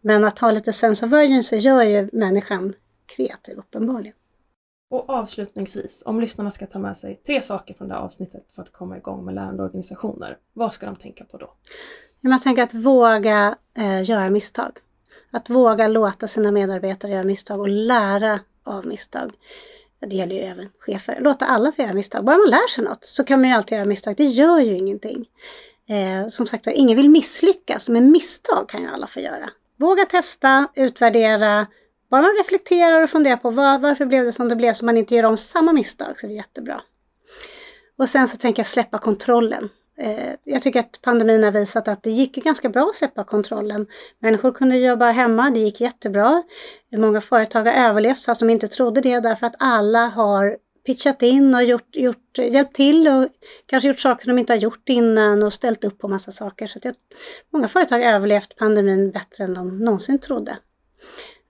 Men 0.00 0.24
att 0.24 0.38
ha 0.38 0.50
lite 0.50 0.72
sense 0.72 1.06
of 1.06 1.12
urgency 1.12 1.56
gör 1.56 1.82
ju 1.82 2.08
människan 2.12 2.74
kreativ 3.06 3.58
uppenbarligen. 3.58 4.14
Och 4.90 5.10
avslutningsvis, 5.10 6.02
om 6.06 6.20
lyssnarna 6.20 6.50
ska 6.50 6.66
ta 6.66 6.78
med 6.78 6.96
sig 6.96 7.20
tre 7.26 7.42
saker 7.42 7.74
från 7.74 7.88
det 7.88 7.94
här 7.94 8.00
avsnittet 8.00 8.52
för 8.52 8.62
att 8.62 8.72
komma 8.72 8.96
igång 8.96 9.24
med 9.24 9.34
lärande 9.34 9.62
organisationer, 9.62 10.38
vad 10.52 10.74
ska 10.74 10.86
de 10.86 10.96
tänka 10.96 11.24
på 11.24 11.36
då? 11.36 11.52
Jag 12.20 12.42
tänker 12.42 12.62
att 12.62 12.74
våga 12.74 13.56
eh, 13.76 14.02
göra 14.10 14.30
misstag. 14.30 14.78
Att 15.30 15.50
våga 15.50 15.88
låta 15.88 16.28
sina 16.28 16.50
medarbetare 16.50 17.12
göra 17.12 17.24
misstag 17.24 17.60
och 17.60 17.68
lära 17.68 18.40
av 18.64 18.86
misstag. 18.86 19.32
Det 20.00 20.16
gäller 20.16 20.36
ju 20.36 20.42
även 20.42 20.68
chefer. 20.78 21.20
Låta 21.20 21.46
alla 21.46 21.72
få 21.72 21.82
göra 21.82 21.92
misstag. 21.92 22.24
Bara 22.24 22.36
man 22.36 22.50
lär 22.50 22.68
sig 22.68 22.84
något 22.84 23.04
så 23.04 23.24
kan 23.24 23.40
man 23.40 23.50
ju 23.50 23.56
alltid 23.56 23.76
göra 23.76 23.88
misstag. 23.88 24.16
Det 24.16 24.24
gör 24.24 24.60
ju 24.60 24.76
ingenting. 24.76 25.28
Eh, 25.88 26.28
som 26.28 26.46
sagt 26.46 26.66
ingen 26.66 26.96
vill 26.96 27.10
misslyckas, 27.10 27.88
men 27.88 28.10
misstag 28.10 28.68
kan 28.68 28.82
ju 28.82 28.88
alla 28.88 29.06
få 29.06 29.20
göra. 29.20 29.50
Våga 29.78 30.04
testa, 30.04 30.68
utvärdera, 30.74 31.66
bara 32.10 32.22
man 32.22 32.36
reflekterar 32.38 33.02
och 33.02 33.10
funderar 33.10 33.36
på 33.36 33.50
var, 33.50 33.78
varför 33.78 34.06
blev 34.06 34.24
det 34.24 34.32
som 34.32 34.48
det 34.48 34.56
blev 34.56 34.72
så 34.72 34.84
man 34.84 34.96
inte 34.96 35.14
gör 35.14 35.24
om 35.24 35.36
samma 35.36 35.72
misstag 35.72 36.20
så 36.20 36.26
är 36.26 36.28
det 36.28 36.34
jättebra. 36.34 36.80
Och 37.96 38.08
sen 38.08 38.28
så 38.28 38.36
tänker 38.36 38.60
jag 38.60 38.66
släppa 38.66 38.98
kontrollen. 38.98 39.68
Eh, 39.98 40.34
jag 40.44 40.62
tycker 40.62 40.80
att 40.80 40.98
pandemin 41.02 41.44
har 41.44 41.50
visat 41.50 41.88
att 41.88 42.02
det 42.02 42.10
gick 42.10 42.34
ganska 42.34 42.68
bra 42.68 42.82
att 42.88 42.94
släppa 42.94 43.24
kontrollen. 43.24 43.86
Människor 44.18 44.52
kunde 44.52 44.76
jobba 44.76 45.10
hemma, 45.10 45.50
det 45.50 45.60
gick 45.60 45.80
jättebra. 45.80 46.42
Många 46.96 47.20
företag 47.20 47.64
har 47.64 47.88
överlevt 47.88 48.24
fast 48.24 48.40
de 48.40 48.50
inte 48.50 48.68
trodde 48.68 49.00
det 49.00 49.20
därför 49.20 49.46
att 49.46 49.56
alla 49.58 50.06
har 50.06 50.56
pitchat 50.86 51.22
in 51.22 51.54
och 51.54 51.64
gjort, 51.64 51.96
gjort, 51.96 52.38
hjälpt 52.38 52.76
till 52.76 53.08
och 53.08 53.28
kanske 53.66 53.88
gjort 53.88 54.00
saker 54.00 54.26
de 54.26 54.38
inte 54.38 54.52
har 54.52 54.58
gjort 54.58 54.88
innan 54.88 55.42
och 55.42 55.52
ställt 55.52 55.84
upp 55.84 55.98
på 55.98 56.08
massa 56.08 56.32
saker. 56.32 56.66
Så 56.66 56.88
att 56.88 56.96
många 57.52 57.68
företag 57.68 57.98
har 57.98 58.12
överlevt 58.12 58.56
pandemin 58.56 59.10
bättre 59.10 59.44
än 59.44 59.54
de 59.54 59.78
någonsin 59.78 60.18
trodde 60.18 60.56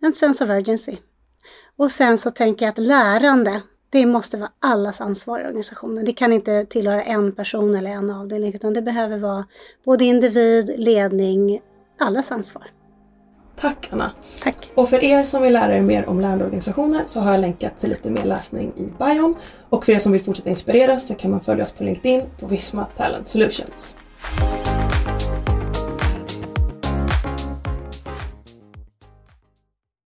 en 0.03 0.13
sense 0.13 0.45
of 0.45 0.51
urgency. 0.51 0.97
Och 1.77 1.91
sen 1.91 2.19
så 2.19 2.31
tänker 2.31 2.65
jag 2.65 2.71
att 2.71 2.79
lärande, 2.79 3.63
det 3.91 4.07
måste 4.07 4.37
vara 4.37 4.53
allas 4.59 5.01
ansvar 5.01 5.41
i 5.41 5.45
organisationen. 5.45 6.05
Det 6.05 6.13
kan 6.13 6.33
inte 6.33 6.65
tillhöra 6.65 7.03
en 7.03 7.33
person 7.33 7.75
eller 7.75 7.91
en 7.91 8.11
avdelning 8.11 8.55
utan 8.55 8.73
det 8.73 8.83
behöver 8.83 9.19
vara 9.19 9.47
både 9.85 10.05
individ, 10.05 10.75
ledning, 10.77 11.61
allas 11.99 12.33
ansvar. 12.33 12.71
Tack 13.63 13.89
Anna! 13.91 14.13
Tack! 14.43 14.71
Och 14.75 14.89
för 14.89 15.05
er 15.05 15.25
som 15.25 15.43
vill 15.43 15.53
lära 15.53 15.77
er 15.77 15.81
mer 15.81 16.09
om 16.09 16.21
lärandeorganisationer 16.21 17.03
så 17.07 17.21
har 17.21 17.33
jag 17.33 17.41
länkat 17.41 17.81
till 17.81 17.91
lite 17.91 18.11
mer 18.11 18.25
läsning 18.25 18.73
i 18.77 18.93
bion. 18.99 19.35
Och 19.69 19.85
för 19.85 19.93
er 19.93 19.99
som 19.99 20.13
vill 20.13 20.25
fortsätta 20.25 20.51
inspireras 20.51 21.07
så 21.07 21.15
kan 21.15 21.31
man 21.31 21.41
följa 21.41 21.65
oss 21.65 21.73
på 21.73 21.85
LinkedIn 21.85 22.23
på 22.41 22.47
Visma 22.47 22.85
Talent 22.97 23.29
Solutions. 23.29 23.97